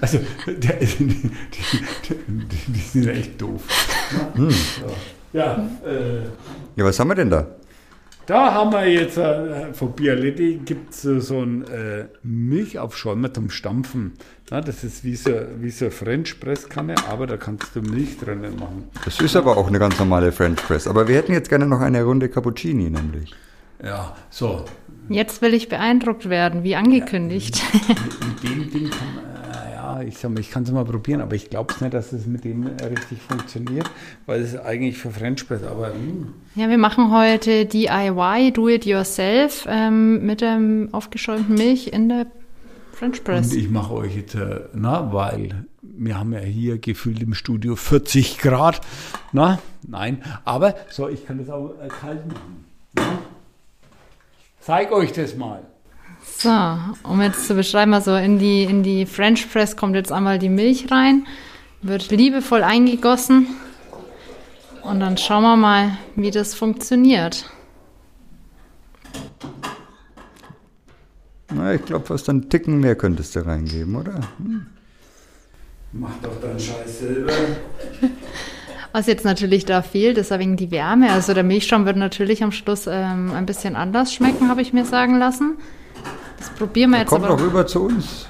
Also, 0.01 0.19
der, 0.47 0.77
die, 0.81 0.97
die, 0.99 1.31
die, 2.09 2.73
die 2.73 2.81
sind 2.81 3.07
echt 3.07 3.41
doof. 3.41 3.63
Ne? 4.35 4.51
So. 4.51 5.18
Ja, 5.33 5.69
äh, 5.85 6.25
Ja, 6.77 6.85
was 6.85 6.99
haben 6.99 7.09
wir 7.09 7.15
denn 7.15 7.31
da? 7.31 7.47
Da 8.27 8.53
haben 8.53 8.73
wir 8.73 8.87
jetzt 8.87 9.17
äh, 9.17 9.73
von 9.73 9.93
Bialetti 9.93 10.61
gibt 10.63 10.93
es 10.93 11.03
äh, 11.07 11.19
so 11.19 11.39
einen 11.41 11.63
äh, 11.65 12.09
Milchaufschäumer 12.23 13.33
zum 13.33 13.49
Stampfen. 13.49 14.13
Na, 14.51 14.61
das 14.61 14.85
ist 14.85 15.03
wie 15.03 15.17
so, 15.17 15.31
wie 15.61 15.71
so 15.71 15.87
eine 15.87 15.93
French 15.93 16.39
Presskanne, 16.39 16.95
aber 17.09 17.27
da 17.27 17.39
kannst 17.39 17.75
du 17.75 17.81
Milch 17.81 18.19
drinnen 18.19 18.57
machen. 18.59 18.85
Das 19.07 19.19
ist 19.21 19.35
aber 19.35 19.57
auch 19.57 19.69
eine 19.69 19.79
ganz 19.79 19.99
normale 19.99 20.31
French 20.31 20.63
Press. 20.63 20.87
Aber 20.87 21.09
wir 21.09 21.17
hätten 21.17 21.33
jetzt 21.33 21.49
gerne 21.49 21.65
noch 21.67 21.81
eine 21.81 22.03
Runde 22.03 22.29
Cappuccini, 22.29 22.91
nämlich. 22.91 23.35
Ja, 23.83 24.15
so. 24.29 24.67
Jetzt 25.09 25.41
will 25.41 25.55
ich 25.55 25.71
beeindruckt 25.71 26.29
werden, 26.29 26.65
wie 26.65 26.77
angekündigt. 26.77 27.63
Mit 27.89 28.43
dem 28.43 28.71
Ding 28.71 28.91
kann 28.91 29.15
man, 29.15 29.25
äh, 29.25 29.48
ja, 29.89 30.03
ich 30.03 30.19
sag 30.19 30.31
mal, 30.31 30.41
ich 30.41 30.51
kann 30.51 30.63
es 30.65 30.71
mal 30.71 30.85
probieren, 30.85 31.21
aber 31.21 31.35
ich 31.35 31.51
glaube 31.51 31.73
es 31.73 31.81
nicht, 31.81 31.95
dass 31.95 32.13
es 32.13 32.27
mit 32.27 32.45
dem 32.45 32.67
äh, 32.67 32.85
richtig 32.85 33.21
funktioniert, 33.23 33.91
weil 34.27 34.43
es 34.43 34.59
eigentlich 34.59 34.99
für 34.99 35.11
French 35.11 35.47
Press, 35.47 35.63
aber 35.63 35.93
hm, 35.93 36.35
Ja, 36.55 36.69
wir 36.69 36.79
machen 36.79 37.11
heute 37.11 37.67
DIY, 37.67 38.53
Do 38.53 38.69
It 38.69 38.85
Yourself, 38.85 39.67
ähm, 39.69 40.25
mit 40.25 40.41
dem 40.41 40.89
aufgeschäumten 40.93 41.55
Milch 41.55 41.89
in 41.89 42.09
der 42.09 42.27
French 42.93 43.25
Press. 43.25 43.53
Und 43.53 43.59
ich 43.59 43.71
mache 43.71 43.95
euch 43.95 44.17
jetzt, 44.17 44.35
äh, 44.35 44.61
na, 44.75 45.13
weil 45.13 45.67
wir 45.81 46.19
haben 46.19 46.33
ja 46.33 46.41
hier 46.41 46.79
gefühlt 46.79 47.23
im 47.23 47.35
Studio 47.35 47.77
40 47.77 48.39
Grad. 48.39 48.81
Na, 49.33 49.59
nein, 49.87 50.23
aber 50.45 50.75
so, 50.91 51.09
ich 51.09 51.27
kann 51.27 51.39
das 51.39 51.49
auch 51.49 51.71
äh, 51.81 51.89
kalt 51.89 52.27
machen. 52.27 52.65
Na? 52.95 53.19
Zeig 54.61 54.93
euch 54.93 55.13
das 55.13 55.35
mal. 55.35 55.63
So, 56.41 56.51
um 57.03 57.21
jetzt 57.21 57.49
zu 57.49 57.55
beschreiben, 57.57 57.93
also 57.95 58.15
in 58.15 58.39
die, 58.39 58.63
in 58.63 58.85
die 58.85 59.07
French 59.07 59.51
Press 59.51 59.77
kommt 59.77 59.97
jetzt 59.97 60.13
einmal 60.13 60.39
die 60.39 60.49
Milch 60.49 60.89
rein, 60.89 61.27
wird 61.83 62.13
liebevoll 62.13 62.63
eingegossen 62.63 63.49
und 64.85 65.01
dann 65.01 65.19
schauen 65.19 65.43
wir 65.43 65.57
mal, 65.57 65.99
wie 66.15 66.31
das 66.31 66.55
funktioniert. 66.55 67.51
Na, 71.53 71.75
ich 71.75 71.85
glaube, 71.85 72.07
fast 72.07 72.31
einen 72.31 72.49
Ticken 72.49 72.79
mehr 72.79 72.95
könntest 72.95 73.35
du 73.35 73.45
reingeben, 73.45 73.97
oder? 73.97 74.21
Hm. 74.39 74.67
Mach 75.91 76.15
doch 76.23 76.41
deinen 76.41 76.61
Scheiß 76.61 77.01
selber. 77.01 77.33
Was 78.93 79.09
jetzt 79.09 79.25
natürlich 79.25 79.65
da 79.65 79.83
fehlt, 79.83 80.17
ist 80.19 80.31
wenig 80.31 80.59
die 80.59 80.71
Wärme. 80.71 81.11
Also 81.11 81.35
der 81.35 81.43
Milchschaum 81.43 81.85
wird 81.85 81.97
natürlich 81.97 82.45
am 82.45 82.53
Schluss 82.53 82.87
ähm, 82.87 83.33
ein 83.35 83.45
bisschen 83.45 83.75
anders 83.75 84.15
schmecken, 84.15 84.49
habe 84.49 84.63
ich 84.63 84.73
mir 84.73 84.85
sagen 84.85 85.19
lassen. 85.19 85.57
Das 86.39 86.51
probieren 86.51 86.91
wir 86.91 87.01
jetzt 87.01 87.09
Komm 87.09 87.23
doch 87.23 87.41
rüber 87.41 87.67
zu 87.67 87.87
uns. 87.87 88.27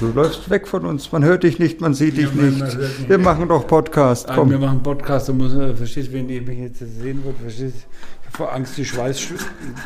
Du 0.00 0.08
läufst 0.12 0.50
weg 0.50 0.66
von 0.66 0.84
uns. 0.84 1.12
Man 1.12 1.22
hört 1.24 1.44
dich 1.44 1.58
nicht, 1.58 1.80
man 1.80 1.94
sieht 1.94 2.16
dich 2.16 2.24
Ja, 2.26 2.30
man- 2.34 2.46
nicht. 2.50 2.58
man 2.58 2.68
mich 2.78 3.08
Wir 3.08 3.18
machen 3.18 3.48
doch 3.48 3.66
Podcast. 3.66 4.28
Ah, 4.28 4.36
wir 4.36 4.42
Komm. 4.42 4.60
machen 4.60 4.82
Podcast, 4.82 5.28
da 5.28 5.32
muss 5.32 5.54
man, 5.54 5.76
verstehst 5.76 6.08
du, 6.08 6.12
wenn 6.14 6.28
ihr 6.28 6.42
mich 6.42 6.58
jetzt 6.58 6.78
sehen 6.78 7.22
wollt, 7.24 7.36
verstehst 7.38 7.74
du, 7.76 8.28
ich 8.28 8.36
vor 8.36 8.52
Angst, 8.52 8.76
die 8.76 8.84
Schweiß, 8.84 9.28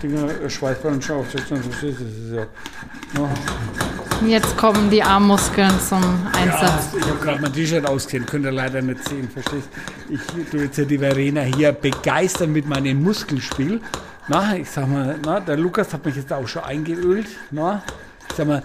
Dinger, 0.03 0.29
Schweißballen 0.49 1.03
schon 1.03 1.17
aufzusetzen, 1.19 1.63
verstehst 1.63 2.01
du, 2.01 2.05
das 2.05 2.15
ist 2.15 2.33
ja, 2.33 3.21
ja. 3.23 4.29
Jetzt 4.29 4.57
kommen 4.57 4.91
die 4.91 5.03
Armmuskeln 5.03 5.73
zum 5.87 6.03
Einsatz. 6.33 6.89
Ja, 6.93 6.99
ich 6.99 7.07
habe 7.07 7.19
gerade 7.21 7.43
mein 7.43 7.53
T-Shirt 7.53 7.87
ausgesehen, 7.87 8.27
könnt 8.27 8.45
ihr 8.47 8.53
leider 8.53 8.83
nicht 8.83 9.07
sehen, 9.09 9.29
verstehst 9.29 9.69
Ich 10.09 10.21
tue 10.51 10.63
jetzt 10.65 10.79
ja 10.79 10.85
die 10.85 10.99
Verena 10.99 11.43
hier 11.43 11.73
begeistern 11.73 12.53
mit 12.53 12.67
meinem 12.69 13.03
Muskelspiel. 13.03 13.81
Na, 14.29 14.57
ich 14.57 14.71
sag 14.71 14.89
mal, 14.89 15.17
na, 15.25 15.41
der 15.41 15.57
Lukas 15.57 15.93
hat 15.93 16.05
mich 16.05 16.17
jetzt 16.17 16.33
auch 16.33 16.47
schon 16.47 16.63
eingeölt. 16.65 17.27
Na, 17.51 17.83
ich 18.29 18.37
sag 18.37 18.47
mal, 18.47 18.63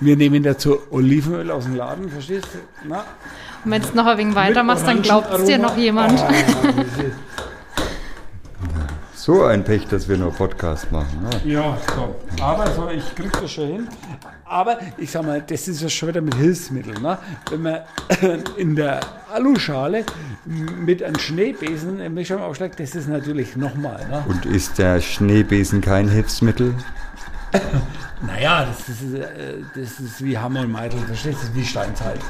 wir 0.00 0.16
nehmen 0.16 0.42
dazu 0.42 0.78
Olivenöl 0.90 1.50
aus 1.50 1.64
dem 1.64 1.76
Laden, 1.76 2.10
verstehst 2.10 2.48
du? 2.52 2.58
Na, 2.88 3.04
Wenn 3.64 3.82
du 3.82 3.88
noch 3.94 4.06
ein 4.06 4.18
wenig 4.18 4.34
weitermachst, 4.34 4.86
dann 4.86 5.02
glaubt 5.02 5.32
es 5.32 5.44
dir 5.44 5.58
noch 5.58 5.76
jemand. 5.76 6.20
Ah, 6.20 6.32
So 9.24 9.44
ein 9.44 9.64
Pech, 9.64 9.86
dass 9.88 10.06
wir 10.06 10.18
nur 10.18 10.32
Podcast 10.32 10.92
machen. 10.92 11.22
Ne? 11.22 11.50
Ja, 11.50 11.78
so. 11.96 12.14
Aber 12.42 12.70
so, 12.72 12.90
ich 12.90 13.14
krieg 13.14 13.32
das 13.40 13.52
schon 13.52 13.68
hin. 13.68 13.88
Aber 14.44 14.76
ich 14.98 15.10
sag 15.10 15.24
mal, 15.24 15.40
das 15.40 15.66
ist 15.66 15.80
ja 15.80 15.88
schon 15.88 16.10
wieder 16.10 16.20
mit 16.20 16.34
Hilfsmitteln. 16.34 17.00
Ne? 17.00 17.16
Wenn 17.48 17.62
man 17.62 17.78
in 18.58 18.76
der 18.76 19.00
Aluschale 19.32 20.04
mit 20.44 21.02
einem 21.02 21.18
Schneebesen 21.18 22.00
eine 22.00 22.10
Mischung 22.10 22.42
aufschlägt, 22.42 22.78
das 22.78 22.94
ist 22.94 23.08
natürlich 23.08 23.56
nochmal. 23.56 24.06
Ne? 24.10 24.22
Und 24.28 24.44
ist 24.44 24.76
der 24.76 25.00
Schneebesen 25.00 25.80
kein 25.80 26.06
Hilfsmittel? 26.06 26.74
Naja, 28.26 28.64
das 28.66 28.88
ist, 28.88 29.14
äh, 29.14 29.58
das 29.74 30.00
ist 30.00 30.24
wie 30.24 30.36
Hammer 30.38 30.60
und 30.60 30.72
Meitel, 30.72 30.98
verstehst 31.00 31.38
du? 31.38 31.40
Das 31.40 31.48
ist 31.50 31.54
wie 31.54 31.64
Steinzeit. 31.64 32.20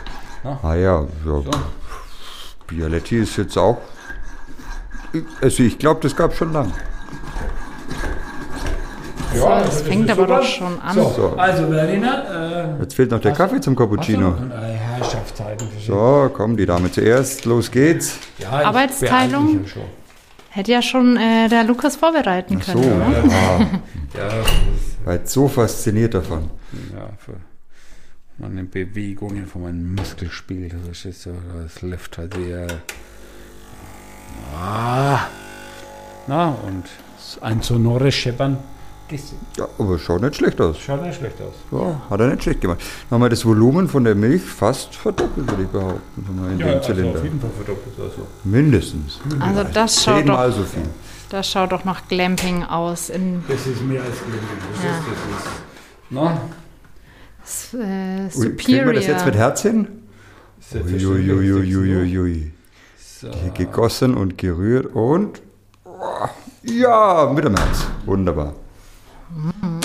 Ah 0.63 0.75
ja, 0.75 1.01
ja. 1.25 1.41
Bialetti 2.67 3.19
ist 3.19 3.37
jetzt 3.37 3.57
auch. 3.57 3.79
Also 5.41 5.63
ich 5.63 5.79
glaube, 5.79 6.01
das 6.03 6.15
gab 6.17 6.35
schon 6.35 6.53
lang. 6.53 6.73
So, 9.35 9.49
das 9.49 9.83
fängt 9.83 10.11
aber 10.11 10.27
doch 10.27 10.43
schon 10.45 10.81
an. 10.81 10.95
So, 10.95 11.13
So. 11.17 11.35
also 11.37 11.67
Verena, 11.69 12.23
äh, 12.79 12.81
Jetzt 12.83 12.95
fehlt 12.95 13.11
noch 13.11 13.21
der 13.21 13.33
Kaffee 13.33 13.61
zum 13.61 13.75
Cappuccino. 13.75 14.29
äh? 14.31 14.79
So, 15.87 16.31
komm, 16.33 16.57
die 16.57 16.67
Dame 16.67 16.91
zuerst. 16.91 17.45
Los 17.45 17.71
geht's. 17.71 18.19
Ja, 18.39 18.61
ich 18.61 18.67
Arbeitsteilung? 18.67 19.65
ja. 19.65 19.83
Hätte 20.51 20.71
ja 20.71 20.83
schon 20.83 21.17
äh, 21.17 21.49
der 21.49 21.65
Lukas 21.65 21.97
vorbereiten 21.97 22.61
So, 22.61 22.73
können. 22.73 22.99
Ne? 22.99 23.25
ah, 23.29 23.59
Ja, 24.17 24.29
das 24.29 24.47
ist, 24.47 24.94
war 25.05 25.15
jetzt 25.15 25.33
so 25.33 25.49
fasziniert 25.49 26.15
davon. 26.15 26.51
ja, 26.95 27.09
für 27.19 27.35
meine 28.39 28.65
Bewegungen 28.65 29.47
von 29.47 29.63
meinem 29.63 29.95
Muskelspiel, 29.95 30.73
das 30.89 31.05
ist 31.05 31.23
so, 31.23 31.33
das 31.63 31.83
läuft 31.83 32.19
halt 32.19 32.35
sehr. 32.35 32.67
Ah, 34.57 35.27
na, 36.27 36.49
und 36.67 36.85
ein 37.41 37.63
sonores 37.63 38.15
Scheppern, 38.15 38.59
Ja, 39.57 39.69
aber 39.79 39.99
schaut 39.99 40.23
nicht 40.23 40.37
schlecht 40.37 40.61
aus. 40.61 40.79
schaut 40.81 41.03
nicht 41.03 41.17
schlecht 41.17 41.37
aus. 41.41 41.55
Ja, 41.71 42.01
hat 42.11 42.21
er 42.21 42.29
nicht 42.29 42.43
schlecht 42.43 42.61
gemacht. 42.61 42.81
Nochmal 43.11 43.29
das 43.29 43.45
Volumen 43.45 43.89
von 43.89 44.03
der 44.05 44.15
Milch 44.15 44.43
fast 44.43 44.95
verdoppelt, 44.97 45.49
würde 45.51 45.63
ich 45.65 45.69
behaupten. 45.69 46.51
In 46.53 46.59
Ja, 46.59 46.67
dem 46.67 46.75
also 46.79 46.87
Zylinder. 46.93 47.19
auf 47.19 47.25
jeden 47.25 47.41
Fall 47.41 47.51
verdoppelt. 47.51 47.95
Also. 48.01 48.27
Mindestens. 48.45 49.21
Also 49.39 49.65
das 49.73 50.03
schaut, 50.05 50.19
Zehnmal 50.25 50.51
doch, 50.51 50.57
so 50.57 50.65
viel. 50.65 50.83
Das 51.35 51.51
schaut 51.51 51.73
doch 51.73 51.85
nach 51.85 52.07
Glamping 52.09 52.63
aus. 52.65 53.11
In 53.11 53.43
Das 53.49 53.67
ist 53.67 53.83
mehr 53.83 54.03
als 54.03 54.17
glücklich. 54.19 54.41
Das 54.75 54.85
Ja. 54.85 54.91
ist, 54.99 55.07
das 55.09 55.41
ist, 55.43 55.49
na, 56.11 56.41
äh, 57.83 58.39
Ui, 58.39 58.57
Kriegen 58.57 58.87
wir 58.87 58.93
das 58.95 59.07
jetzt 59.07 59.25
mit 59.27 59.35
Superior. 59.35 59.41
Herz 59.43 59.63
hin? 59.63 59.89
Uiuiuiui. 60.73 62.53
So. 62.99 63.31
Hier 63.33 63.51
gegossen 63.51 64.15
und 64.15 64.39
gerührt 64.39 64.87
und. 64.95 65.43
oh, 65.85 66.29
Ja, 66.63 67.31
mit 67.35 67.45
dem 67.45 67.57
Herz. 67.57 67.85
Wunderbar. 68.07 68.55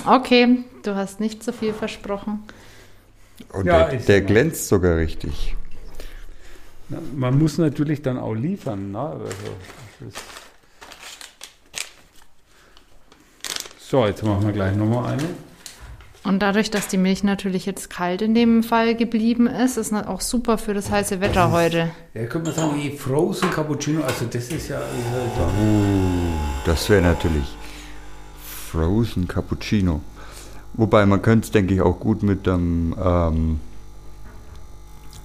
Okay, 0.05 0.63
du 0.83 0.95
hast 0.95 1.19
nicht 1.19 1.43
so 1.43 1.51
viel 1.51 1.73
versprochen. 1.73 2.43
Und 3.53 3.65
Ja, 3.65 3.85
der, 3.89 3.99
der 3.99 4.21
glänzt 4.21 4.67
sogar 4.67 4.97
richtig. 4.97 5.55
Na, 6.89 6.99
Man 7.15 7.37
muss 7.39 7.57
natürlich 7.57 8.01
dann 8.01 8.17
auch 8.17 8.33
liefern. 8.35 8.91
Ne? 8.91 8.99
Also, 8.99 9.23
das 9.99 10.07
ist 10.09 10.19
so, 13.89 14.05
jetzt 14.05 14.23
machen 14.23 14.45
wir 14.45 14.53
gleich 14.53 14.75
nochmal 14.75 15.13
eine. 15.13 15.23
Und 16.23 16.43
dadurch, 16.43 16.69
dass 16.69 16.87
die 16.87 16.97
Milch 16.97 17.23
natürlich 17.23 17.65
jetzt 17.65 17.89
kalt 17.89 18.21
in 18.21 18.35
dem 18.35 18.61
Fall 18.61 18.93
geblieben 18.93 19.47
ist, 19.47 19.77
ist 19.77 19.91
das 19.91 20.05
auch 20.05 20.21
super 20.21 20.59
für 20.59 20.75
das 20.75 20.91
heiße 20.91 21.21
Wetter 21.21 21.51
heute. 21.51 21.89
Ja, 22.13 22.25
könnte 22.25 22.51
man 22.51 22.53
sagen, 22.53 22.79
eh, 22.79 22.91
Frozen 22.91 23.49
Cappuccino, 23.49 24.03
also 24.03 24.25
das 24.25 24.49
ist 24.49 24.67
ja. 24.67 24.77
Also, 24.77 25.51
Das 26.67 26.87
wäre 26.87 27.01
natürlich 27.01 27.47
Frozen 28.69 29.27
Cappuccino. 29.27 30.01
Wobei 30.73 31.07
man 31.07 31.23
könnte 31.23 31.45
es, 31.45 31.51
denke 31.51 31.73
ich, 31.73 31.81
auch 31.81 31.99
gut 31.99 32.21
mit 32.21 32.45
dem 32.45 32.95
ähm, 33.03 33.59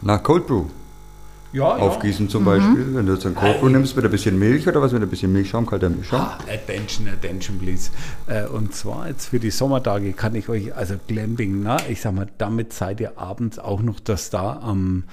nach 0.00 0.22
Cold 0.22 0.46
Brew 0.46 0.64
ja, 1.54 1.78
ja. 1.78 1.82
aufgießen 1.82 2.28
zum 2.28 2.44
Beispiel. 2.44 2.94
Wenn 2.94 3.06
du 3.06 3.14
jetzt 3.14 3.24
ein 3.24 3.34
Cold 3.34 3.60
Brew 3.60 3.68
nimmst 3.68 3.96
mit 3.96 4.04
ein 4.04 4.10
bisschen 4.10 4.38
Milch 4.38 4.66
oder 4.66 4.82
was 4.82 4.92
mit 4.92 5.02
ein 5.02 5.08
bisschen 5.08 5.32
Milchschaum, 5.32 5.66
kalter 5.66 5.88
Milchschaum. 5.88 6.20
Ah, 6.20 6.38
attention, 6.52 7.08
attention, 7.08 7.58
please. 7.58 7.90
Äh, 8.26 8.46
und 8.46 8.74
zwar 8.74 9.08
jetzt 9.08 9.26
für 9.26 9.38
die 9.38 9.50
Sommertage 9.50 10.12
kann 10.12 10.34
ich 10.34 10.48
euch, 10.48 10.74
also 10.74 10.96
Glamping, 11.06 11.62
na, 11.62 11.76
ich 11.88 12.00
sag 12.00 12.14
mal, 12.14 12.26
damit 12.38 12.72
seid 12.72 13.00
ihr 13.00 13.18
abends 13.18 13.58
auch 13.58 13.82
noch 13.82 14.00
der 14.00 14.16
Star 14.16 14.62
am 14.62 15.04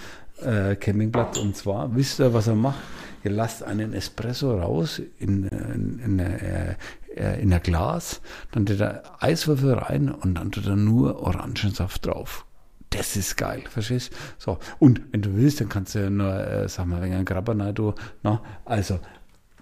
äh, 0.41 0.75
Campingplatz. 0.75 1.37
Und 1.37 1.55
zwar, 1.55 1.95
wisst 1.95 2.19
ihr, 2.19 2.33
was 2.33 2.47
er 2.47 2.55
macht? 2.55 2.79
Ihr 3.23 3.31
lasst 3.31 3.63
einen 3.63 3.93
Espresso 3.93 4.57
raus 4.57 4.99
in, 5.19 5.47
äh, 5.47 5.73
in, 5.73 5.99
in, 5.99 6.19
äh, 6.19 6.75
äh, 7.15 7.41
in 7.41 7.53
ein 7.53 7.61
Glas, 7.61 8.21
dann 8.51 8.65
tut 8.65 8.79
er 8.79 9.03
Eiswürfel 9.19 9.73
rein 9.73 10.09
und 10.09 10.35
dann 10.35 10.51
tut 10.51 10.65
er 10.65 10.75
nur 10.75 11.21
Orangensaft 11.21 12.05
drauf. 12.05 12.45
Das 12.91 13.15
ist 13.15 13.37
geil, 13.37 13.63
verstehst 13.69 14.11
So, 14.37 14.59
und 14.79 15.01
wenn 15.11 15.21
du 15.21 15.35
willst, 15.35 15.59
dann 15.61 15.69
kannst 15.69 15.95
du 15.95 15.99
ja 15.99 16.09
nur, 16.09 16.33
äh, 16.47 16.67
sag 16.69 16.85
mal, 16.87 17.01
wegen 17.01 17.15
ein 17.15 17.25
Grabernado, 17.25 17.95
na, 18.21 18.41
also, 18.65 18.99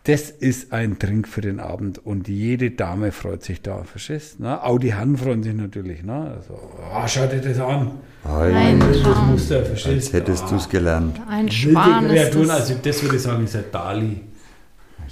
das 0.06 0.32
ist 0.32 0.74
ein 0.74 0.98
Trink 0.98 1.28
für 1.28 1.42
den 1.42 1.60
Abend 1.60 2.00
und 2.04 2.28
jede 2.28 2.72
Dame 2.72 3.12
freut 3.12 3.44
sich 3.44 3.62
da, 3.62 3.84
verstehst 3.84 4.39
ne? 4.39 4.63
Auch 4.63 4.80
die 4.80 4.94
Herren 4.96 5.15
freuen 5.18 5.44
sich 5.44 5.54
natürlich, 5.54 6.02
ne? 6.04 6.32
Also, 6.38 6.60
ah, 6.92 7.08
schau 7.08 7.28
dir 7.28 7.39
das 7.42 7.60
an. 7.60 7.92
Ein 8.24 8.80
Das. 8.80 9.18
Muster, 9.28 9.63
verstehst 9.65 10.08
Als 10.08 10.13
hättest 10.13 10.44
Ah, 10.46 10.50
du 10.50 10.56
es 10.56 10.68
gelernt. 10.70 11.22
Ein 11.30 11.52
Schwan 11.52 12.06
ist 12.06 12.12
Kreaturen, 12.13 12.48
das. 12.48 12.62
also 12.62 12.76
das 12.82 13.04
würde 13.04 13.15
ich 13.18 13.22
sagen, 13.22 13.44
ist 13.44 13.56
ein 13.56 13.65
Dali. 13.72 14.22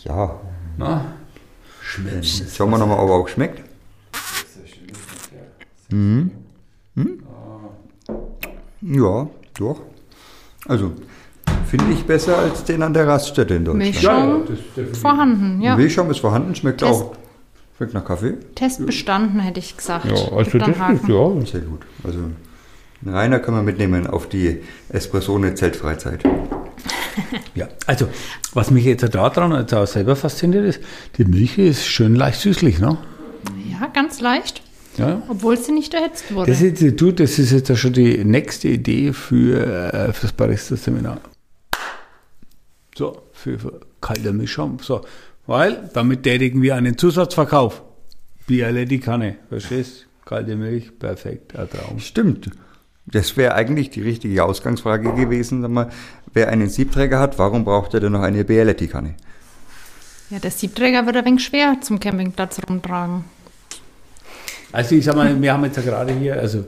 Ja, 0.04 0.40
Ne? 0.78 1.06
Schmerz. 1.82 2.44
schauen 2.56 2.72
wir 2.72 2.78
nochmal, 2.80 2.98
ob 3.00 3.10
er 3.10 3.16
auch 3.16 3.28
schmeckt. 3.28 3.62
Mhm. 5.90 6.32
Mhm. 6.96 7.20
Ja, 8.82 9.28
doch. 9.58 9.82
Also, 10.68 10.92
finde 11.68 11.94
ich 11.94 12.04
besser 12.04 12.38
als 12.38 12.64
den 12.64 12.84
an 12.84 12.94
der 12.94 13.08
Raststätte 13.08 13.56
in 13.56 13.66
Deutschland. 13.66 13.84
Milchschaum 13.84 14.42
das 14.48 14.60
ist 14.60 14.66
definitiv. 14.76 15.02
vorhanden, 15.02 15.62
ja. 15.62 15.76
Milchschaum 15.76 16.12
ist 16.12 16.20
vorhanden, 16.20 16.56
schmeckt 16.56 16.80
Test. 16.80 16.92
auch. 16.92 17.16
Schmeckt 17.78 17.94
nach 17.94 18.06
Kaffee. 18.06 18.34
Test 18.56 18.86
bestanden, 18.86 19.40
hätte 19.40 19.60
ich 19.60 19.78
gesagt. 19.78 20.06
Ja, 20.06 20.12
also 20.12 20.58
das 20.58 20.68
ist, 20.70 21.08
ja. 21.08 21.46
Sehr 21.46 21.62
gut. 21.62 21.82
Also, 22.04 22.20
einen 23.06 23.16
Rainer 23.16 23.40
können 23.40 23.58
wir 23.58 23.64
mitnehmen 23.64 24.08
auf 24.08 24.28
die 24.28 24.62
Espressone 24.90 25.54
Zeltfreizeit. 25.54 26.24
Ja, 27.56 27.68
also, 27.86 28.08
was 28.54 28.72
mich 28.72 28.86
jetzt 28.86 29.04
daran 29.14 29.52
jetzt 29.52 29.74
auch 29.74 29.88
selber 29.88 30.16
fasziniert 30.16 30.66
ist, 30.66 30.82
die 31.18 31.26
Milch 31.26 31.58
ist 31.58 31.86
schön 31.86 32.16
leicht 32.16 32.40
süßlich, 32.42 32.80
ne? 32.80 32.98
Ja, 33.70 33.88
ganz 33.88 34.22
leicht, 34.22 34.62
Ja. 34.98 35.22
obwohl 35.28 35.58
sie 35.58 35.72
nicht 35.72 35.94
erhitzt 35.94 36.34
wurde. 36.34 36.52
Das 36.52 36.62
ist, 36.62 37.02
du, 37.02 37.12
das 37.12 37.40
ist 37.40 37.52
jetzt 37.52 37.70
ja 37.70 37.76
schon 37.76 37.94
die 37.94 38.24
nächste 38.24 38.68
Idee 38.70 39.14
für, 39.14 39.94
äh, 39.94 40.14
für 40.14 40.24
das 40.24 40.34
Barista-Seminar. 40.34 41.20
So, 42.96 43.22
für, 43.32 43.60
für 43.60 43.80
kalte 44.02 44.34
Mischung. 44.34 44.80
So, 44.82 45.02
weil 45.46 45.90
damit 45.94 46.24
tätigen 46.24 46.62
wir 46.62 46.76
einen 46.76 46.98
Zusatzverkauf. 46.98 47.84
Bierle 48.48 48.86
die 48.86 49.00
Kanne, 49.00 49.36
verstehst? 49.50 50.08
Kalte 50.26 50.56
Milch, 50.56 50.98
perfekt, 51.00 51.56
ein 51.56 51.70
Traum. 51.70 52.00
Stimmt. 52.00 52.50
Das 53.06 53.38
wäre 53.38 53.56
eigentlich 53.56 53.90
die 53.90 54.02
richtige 54.02 54.44
Ausgangsfrage 54.44 55.14
gewesen. 55.14 55.62
Sag 55.62 55.72
mal, 55.72 55.90
wer 56.34 56.50
einen 56.50 56.70
Siebträger 56.70 57.20
hat, 57.20 57.40
warum 57.40 57.64
braucht 57.64 57.94
er 57.94 58.02
denn 58.02 58.12
noch 58.12 58.22
eine 58.22 58.44
Bialetti-Kanne? 58.44 59.16
ja, 60.30 60.40
der 60.40 60.52
Siebträger 60.52 61.06
wird 61.06 61.16
ein 61.18 61.26
wenig 61.26 61.44
schwer 61.44 61.78
zum 61.82 62.00
Campingplatz 62.00 62.60
rumtragen. 62.68 63.24
Also 64.72 64.96
ich 64.96 65.06
sag 65.06 65.16
mal, 65.16 65.42
wir 65.42 65.54
haben 65.54 65.64
jetzt 65.66 65.78
ja 65.78 65.84
gerade 65.84 66.14
hier, 66.14 66.40
also 66.40 66.66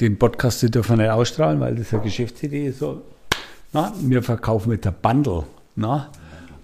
den 0.00 0.18
Podcast 0.18 0.62
den 0.62 0.70
dürfen 0.70 0.98
wir 0.98 1.04
nicht 1.04 1.12
ausstrahlen, 1.12 1.60
weil 1.60 1.74
das 1.76 1.92
eine 1.92 2.02
Geschäftsidee 2.02 2.68
ist. 2.68 2.80
So, 2.80 3.02
na, 3.72 3.92
wir 4.00 4.22
verkaufen 4.22 4.70
mit 4.70 4.84
der 4.84 4.90
Bundle. 4.90 5.44
Na? 5.74 6.10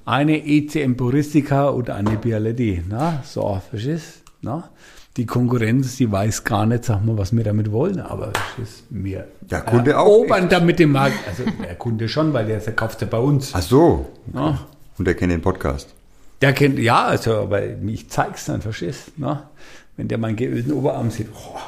Eine 0.04 0.44
ECM 0.44 0.94
Puristica 0.96 1.68
und 1.68 1.88
eine 1.90 2.16
Bialetti. 2.16 2.82
Na? 2.88 3.22
So, 3.24 3.60
verstehst 3.70 4.22
na? 4.40 4.70
Die 5.16 5.26
Konkurrenz, 5.26 5.96
die 5.96 6.10
weiß 6.10 6.42
gar 6.42 6.66
nicht, 6.66 6.84
sag 6.84 7.04
mal, 7.04 7.16
was 7.18 7.36
wir 7.36 7.44
damit 7.44 7.70
wollen, 7.70 8.00
aber 8.00 8.32
verstehst 8.32 8.90
mir. 8.90 9.28
Der 9.42 9.60
Kunde 9.60 9.98
auch 9.98 10.06
Erobern 10.06 10.48
damit 10.48 10.78
den 10.78 10.90
Markt. 10.90 11.16
Also 11.28 11.44
der 11.62 11.74
Kunde 11.76 12.08
schon, 12.08 12.32
weil 12.32 12.46
der 12.46 12.60
verkauft 12.60 13.00
ja 13.02 13.06
bei 13.06 13.18
uns. 13.18 13.52
Ach 13.54 13.62
so. 13.62 14.06
Na? 14.32 14.66
Und 14.98 15.06
er 15.06 15.14
kennt 15.14 15.32
den 15.32 15.42
Podcast. 15.42 15.94
Der 16.40 16.52
kennt, 16.52 16.78
ja, 16.78 17.04
also, 17.04 17.34
aber 17.34 17.62
ich 17.64 18.10
zeig's 18.10 18.46
dann, 18.46 18.62
verstehst 18.62 19.12
na? 19.16 19.50
Wenn 19.96 20.08
der 20.08 20.18
meinen 20.18 20.36
geölten 20.36 20.72
Oberarm 20.72 21.10
sieht, 21.10 21.28
oh, 21.34 21.58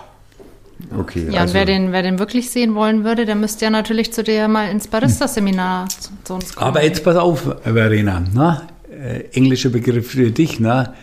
Okay. 0.99 1.29
Ja, 1.31 1.43
also, 1.43 1.53
und 1.53 1.55
wer 1.55 1.65
den, 1.65 1.93
wer 1.93 2.03
den 2.03 2.19
wirklich 2.19 2.51
sehen 2.51 2.75
wollen 2.75 3.05
würde, 3.05 3.25
der 3.25 3.35
müsste 3.35 3.65
ja 3.65 3.71
natürlich 3.71 4.13
zu 4.13 4.23
dir 4.23 4.49
mal 4.49 4.71
ins 4.71 4.89
Barista-Seminar 4.89 5.89
zu, 5.89 6.11
zu 6.25 6.35
uns 6.35 6.55
kommen. 6.55 6.69
Aber 6.69 6.83
jetzt 6.83 7.05
pass 7.05 7.17
auf, 7.17 7.43
Verena, 7.63 8.23
na? 8.33 8.67
Äh, 8.91 9.25
englischer 9.33 9.71
Begriff 9.71 10.11
für 10.11 10.31
dich, 10.31 10.61
na? 10.61 10.95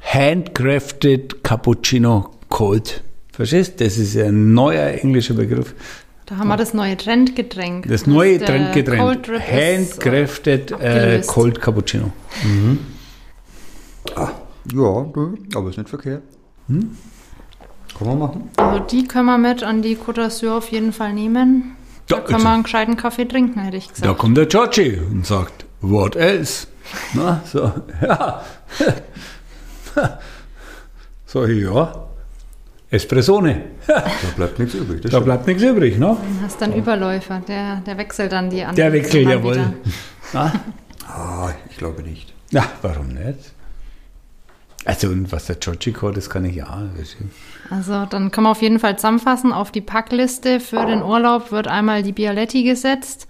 Handcrafted 0.00 1.42
Cappuccino 1.42 2.30
Cold. 2.48 3.02
Verstehst? 3.32 3.80
Das 3.80 3.96
ist 3.96 4.16
ein 4.16 4.52
neuer 4.52 4.88
englischer 4.88 5.34
Begriff. 5.34 5.74
Da 6.26 6.36
haben 6.36 6.48
wir 6.48 6.56
das 6.56 6.74
neue 6.74 6.96
Trendgetränk. 6.96 7.88
Das 7.88 8.06
neue 8.06 8.38
Der 8.38 8.48
Trendgetränk. 8.48 9.28
Handcrafted 9.28 10.72
äh. 10.72 11.22
Cold 11.26 11.60
Cappuccino. 11.60 12.12
Ja, 14.72 15.06
aber 15.56 15.70
ist 15.70 15.78
nicht 15.78 15.88
verkehrt. 15.88 16.22
Hm? 16.68 16.96
Kann 17.98 18.06
man 18.08 18.18
machen. 18.18 18.50
Also 18.56 18.78
die 18.84 19.06
können 19.06 19.26
wir 19.26 19.38
mit 19.38 19.62
an 19.62 19.82
die 19.82 19.96
Côte 19.96 20.22
d'Azur 20.24 20.56
auf 20.56 20.70
jeden 20.70 20.92
Fall 20.92 21.12
nehmen. 21.12 21.76
Da 22.08 22.16
Ja, 22.16 22.22
können 22.22 22.34
also- 22.36 22.46
wir 22.46 22.52
einen 22.52 22.62
gescheiten 22.62 22.96
Kaffee 22.96 23.24
trinken, 23.26 23.60
hätte 23.60 23.76
ich 23.76 23.88
Da 23.88 23.94
gesagt. 23.94 24.18
kommt 24.18 24.36
der 24.36 24.46
Georgie 24.46 24.98
und 25.10 25.26
sagt, 25.26 25.64
what 25.80 26.16
else? 26.16 26.66
Na, 27.14 27.40
so, 27.44 27.70
ja. 28.00 28.42
so, 31.26 31.44
ja. 31.46 32.06
Espressone. 32.90 33.62
Da 33.86 34.04
bleibt 34.36 34.58
nichts 34.58 34.74
übrig. 34.74 35.00
Das 35.00 35.10
Da 35.10 35.16
stimmt. 35.18 35.24
bleibt 35.24 35.46
nichts 35.46 35.62
übrig, 35.62 35.98
ne? 35.98 36.16
Du 36.40 36.44
hast 36.44 36.60
dann 36.60 36.74
Überläufer, 36.74 37.40
der, 37.48 37.76
der 37.80 37.96
wechselt 37.96 38.32
dann 38.32 38.50
die 38.50 38.60
anderen. 38.60 38.76
Der 38.76 38.92
Wechsel, 38.92 39.24
Mal 39.24 39.30
jawohl. 39.32 39.72
Na? 40.34 40.52
ah, 41.08 41.50
ich 41.70 41.76
glaube 41.78 42.02
nicht. 42.02 42.34
Ja, 42.50 42.64
warum 42.82 43.08
nicht? 43.08 43.52
Also, 44.84 45.08
und 45.08 45.30
was 45.32 45.46
der 45.46 45.60
kann, 45.60 46.12
das 46.12 46.28
kann 46.30 46.44
ich 46.44 46.56
ja. 46.56 46.82
Ist- 47.00 47.16
Also 47.70 48.04
dann 48.06 48.30
können 48.30 48.46
wir 48.46 48.50
auf 48.50 48.62
jeden 48.62 48.78
Fall 48.78 48.96
zusammenfassen. 48.96 49.52
Auf 49.52 49.70
die 49.70 49.80
Packliste 49.80 50.58
für 50.60 50.84
den 50.86 51.02
Urlaub 51.02 51.52
wird 51.52 51.68
einmal 51.68 52.02
die 52.02 52.12
Bialetti 52.12 52.64
gesetzt, 52.64 53.28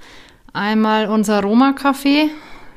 einmal 0.53 1.09
unser 1.09 1.43
Roma-Kaffee 1.43 2.29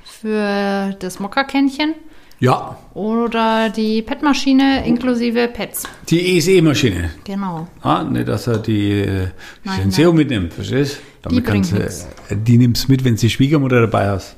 für 0.04 0.96
das 1.00 1.20
Mokka-Kännchen 1.20 1.94
Ja, 2.40 2.78
oder 2.94 3.70
die 3.70 4.02
PET-Maschine 4.02 4.86
inklusive 4.86 5.48
Pets. 5.48 5.84
die 6.10 6.38
ESE-Maschine. 6.38 7.12
Genau. 7.24 7.68
Ah, 7.82 8.04
nicht, 8.04 8.28
dass 8.28 8.48
er 8.48 8.58
die 8.60 8.92
äh, 8.92 9.28
Nein, 9.64 9.82
Senseo 9.82 10.10
nein. 10.10 10.18
mitnimmt, 10.18 10.54
verstehst 10.54 11.00
du? 11.24 11.30
Die 11.30 11.42
kannst 11.42 11.74
äh, 11.74 11.90
Die 12.36 12.58
nimmst 12.58 12.88
mit, 12.90 13.04
wenn 13.04 13.18
sie 13.18 13.30
Schwiegermutter 13.30 13.82
dabei 13.82 14.10
hast. 14.10 14.36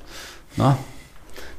Na? 0.56 0.78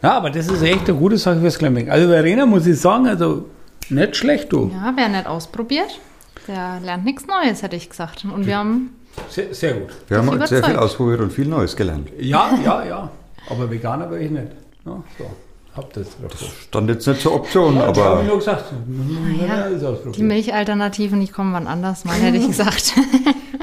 Ja, 0.02 0.12
aber 0.16 0.30
das 0.30 0.46
ist 0.48 0.62
echt 0.62 0.88
eine 0.88 0.96
gute 0.98 1.18
Sache 1.18 1.40
fürs 1.40 1.58
Glamping. 1.58 1.90
Also 1.90 2.08
Verena 2.08 2.46
muss 2.46 2.66
ich 2.66 2.80
sagen, 2.80 3.08
also 3.08 3.46
nicht 3.90 4.16
schlecht, 4.16 4.52
du. 4.52 4.70
Ja, 4.72 4.92
wer 4.94 5.08
nicht 5.08 5.26
ausprobiert, 5.26 5.98
der 6.46 6.78
lernt 6.84 7.04
nichts 7.04 7.26
Neues, 7.26 7.62
hätte 7.62 7.76
ich 7.76 7.90
gesagt. 7.90 8.24
Und 8.24 8.46
wir 8.46 8.56
haben, 8.58 8.90
Sehr, 9.28 9.52
sehr 9.54 9.74
gut. 9.74 9.88
Wir 10.08 10.18
haben 10.18 10.30
heute 10.30 10.46
sehr 10.46 10.58
viel 10.62 10.70
überzeugt. 10.74 10.78
ausprobiert 10.84 11.20
und 11.20 11.32
viel 11.32 11.46
Neues 11.48 11.74
gelernt. 11.74 12.08
Ja, 12.18 12.50
ja, 12.64 12.84
ja. 12.84 13.10
Aber 13.50 13.70
Veganer 13.70 14.10
wäre 14.10 14.22
ich 14.22 14.30
nicht. 14.30 14.46
Ja, 14.86 15.02
so. 15.18 15.24
Hab 15.76 15.92
das 15.92 16.08
drauf. 16.20 16.52
Stand 16.68 16.90
jetzt 16.90 17.06
nicht 17.06 17.20
zur 17.20 17.34
Option, 17.34 17.76
Ja, 17.76 17.84
aber 17.86 18.00
habe 18.04 18.10
aber 18.12 18.20
ich 18.22 18.28
nur 18.28 18.38
gesagt. 18.38 18.64
ja, 19.48 19.54
alles 19.62 19.82
die. 20.16 20.22
Milchalternativen, 20.22 21.20
die 21.20 21.28
kommen 21.28 21.52
wann 21.52 21.66
anders 21.68 22.04
mal, 22.04 22.14
hätte 22.14 22.36
ich 22.36 22.46
gesagt. 22.48 22.94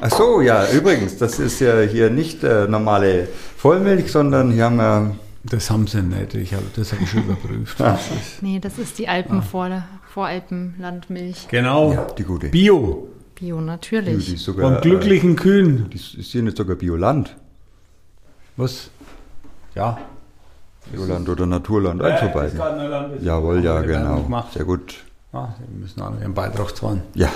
Ach 0.02 0.12
so, 0.12 0.40
ja, 0.42 0.66
übrigens, 0.72 1.18
das 1.18 1.40
ist 1.40 1.60
ja 1.60 1.82
hier 1.82 2.10
nicht 2.10 2.44
äh, 2.44 2.68
normale 2.68 3.28
Vollmilch, 3.58 4.12
sondern 4.12 4.52
hier 4.52 4.66
haben 4.66 4.78
wir 4.78 5.16
Das 5.48 5.70
haben 5.70 5.86
sie 5.88 6.02
nicht. 6.02 6.34
Ich 6.34 6.54
hab, 6.54 6.74
das 6.74 6.92
habe 6.92 7.04
ich 7.04 7.10
schon 7.10 7.24
überprüft. 7.26 7.80
Das 7.80 8.10
ist, 8.12 8.42
nee, 8.42 8.60
das 8.60 8.78
ist 8.80 8.98
die 8.98 9.08
Alpen 9.08 9.44
vor, 9.44 9.84
Voralpenlandmilch. 10.10 11.48
genau. 11.50 11.94
ja, 11.94 12.08
die 12.18 12.24
gute. 12.24 12.50
Bio. 12.50 13.10
Bio, 13.36 13.60
Die 13.60 13.66
natürlich. 13.66 14.34
ist 14.34 14.44
sogar, 14.44 14.74
Von 14.74 14.82
glücklichen 14.82 15.36
Kühen. 15.36 15.86
Äh, 15.86 15.90
die 15.90 15.98
ist 15.98 16.32
hier 16.32 16.42
nicht 16.42 16.58
sogar 16.58 16.76
Bioland. 16.78 17.36
Was? 18.58 18.90
Ja. 19.76 20.00
Bioland 20.92 21.28
oder 21.30 21.46
Naturland, 21.46 22.02
eins 22.02 22.20
von 22.22 22.32
beiden. 22.32 23.24
Jawohl, 23.24 23.64
ja, 23.64 23.82
genau. 23.82 24.44
Sehr 24.54 24.66
gut. 24.66 25.05
Ja, 25.36 25.54
wir 25.68 25.80
müssen 25.82 26.02
auch 26.02 26.12
noch 26.12 26.22
ihren 26.22 26.34
Beitrag 26.34 26.74
zahlen. 26.78 27.02
Ja, 27.14 27.28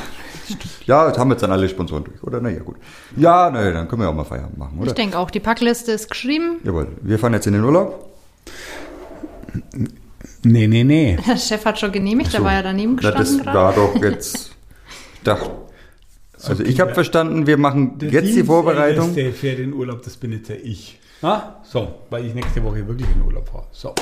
ja, 0.86 1.08
jetzt 1.08 1.18
haben 1.20 1.28
wir 1.30 1.34
jetzt 1.34 1.42
dann 1.44 1.52
alle 1.52 1.68
Sponsoren 1.68 2.06
durch, 2.06 2.24
oder? 2.24 2.40
Na 2.40 2.50
ja, 2.50 2.60
gut. 2.62 2.78
Ja, 3.18 3.50
na 3.52 3.62
ja, 3.64 3.72
dann 3.74 3.90
können 3.90 4.02
wir 4.04 4.10
auch 4.10 4.14
mal 4.16 4.24
Feierabend 4.24 4.58
machen, 4.58 4.78
oder? 4.80 4.88
Ich 4.88 4.94
denke 4.94 5.18
auch, 5.20 5.30
die 5.30 5.42
Packliste 5.42 5.92
ist 5.92 6.10
geschrieben. 6.10 6.62
Jawohl, 6.64 6.88
wir 7.02 7.20
fahren 7.20 7.34
jetzt 7.34 7.46
in 7.48 7.54
den 7.54 7.64
Urlaub. 7.66 8.10
Nee, 10.44 10.68
nee, 10.68 10.84
nee. 10.86 11.18
Der 11.28 11.36
Chef 11.38 11.66
hat 11.66 11.78
schon 11.78 11.92
genehmigt, 11.92 12.32
der 12.32 12.40
So. 12.40 12.46
war 12.46 12.54
ja 12.54 12.62
daneben 12.64 12.98
Na, 13.02 13.12
das 13.12 13.20
gestanden 13.32 13.44
gerade. 13.46 13.58
war 13.58 13.74
doch 13.74 14.02
jetzt. 14.02 14.56
Ich 15.22 15.24
dachte, 15.26 15.52
also 16.44 16.64
ich 16.64 16.80
habe 16.80 16.94
verstanden, 16.94 17.46
wir 17.46 17.58
machen 17.58 17.98
jetzt 18.00 18.34
die 18.34 18.46
Vorbereitung. 18.46 19.14
Der 19.16 19.34
für 19.34 19.54
den 19.54 19.74
Urlaub, 19.74 20.02
das 20.04 20.16
bin 20.16 20.32
jetzt 20.32 20.48
ja 20.48 20.56
ich. 20.56 20.98
Na? 21.22 21.58
So, 21.64 21.96
weil 22.10 22.26
ich 22.26 22.34
nächste 22.34 22.64
Woche 22.64 22.88
wirklich 22.88 23.10
in 23.14 23.22
Urlaub 23.24 23.50
fahre. 23.50 23.66
So. 23.74 23.94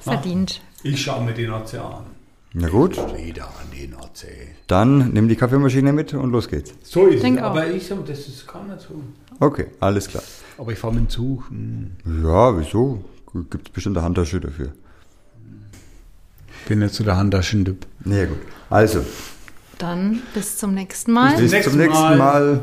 Verdient. 0.00 0.60
Ich 0.84 1.02
schaue 1.02 1.24
mir 1.24 1.32
die 1.34 1.48
Nordsee 1.48 1.78
an. 1.78 2.04
Na 2.52 2.68
gut, 2.68 2.96
Wieder 3.16 3.44
an 3.46 3.66
die 3.74 3.86
Nordsee. 3.86 4.48
dann 4.66 5.10
nimm 5.12 5.28
die 5.28 5.36
Kaffeemaschine 5.36 5.92
mit 5.92 6.14
und 6.14 6.30
los 6.30 6.48
geht's. 6.48 6.72
So 6.82 7.06
ist 7.06 7.22
Denk 7.22 7.36
es. 7.38 7.42
auch. 7.42 7.50
Aber 7.50 7.66
ich 7.68 7.86
sage, 7.86 8.00
das 8.06 8.20
ist 8.28 8.46
gar 8.46 8.64
nicht 8.64 8.80
so. 8.80 9.00
Okay, 9.40 9.66
alles 9.80 10.08
klar. 10.08 10.22
Aber 10.56 10.72
ich 10.72 10.78
fahre 10.78 10.94
mit 10.94 11.02
dem 11.04 11.08
Zug. 11.10 11.50
Hm. 11.50 11.90
Ja, 12.24 12.58
wieso? 12.58 13.04
Gibt 13.50 13.68
es 13.68 13.74
bestimmt 13.74 13.98
eine 13.98 14.06
Handtasche 14.06 14.40
dafür. 14.40 14.72
Bin 16.66 16.78
nicht 16.78 16.94
so 16.94 17.04
der 17.04 17.16
Handtaschentyp. 17.18 17.86
Na 18.04 18.16
ja, 18.16 18.24
gut. 18.26 18.38
Also, 18.70 19.04
Dann 19.78 20.22
bis 20.32 20.56
zum 20.56 20.72
nächsten 20.72 21.12
Mal. 21.12 21.36
bis 21.36 21.52
nächsten 21.52 21.72
zum 21.72 21.80
nächsten 21.80 22.02
Mal. 22.02 22.16
Mal. 22.16 22.62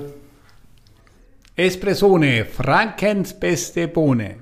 Espressone, 1.55 2.45
Frankens 2.45 3.39
beste 3.39 3.87
Bohne. 3.87 4.37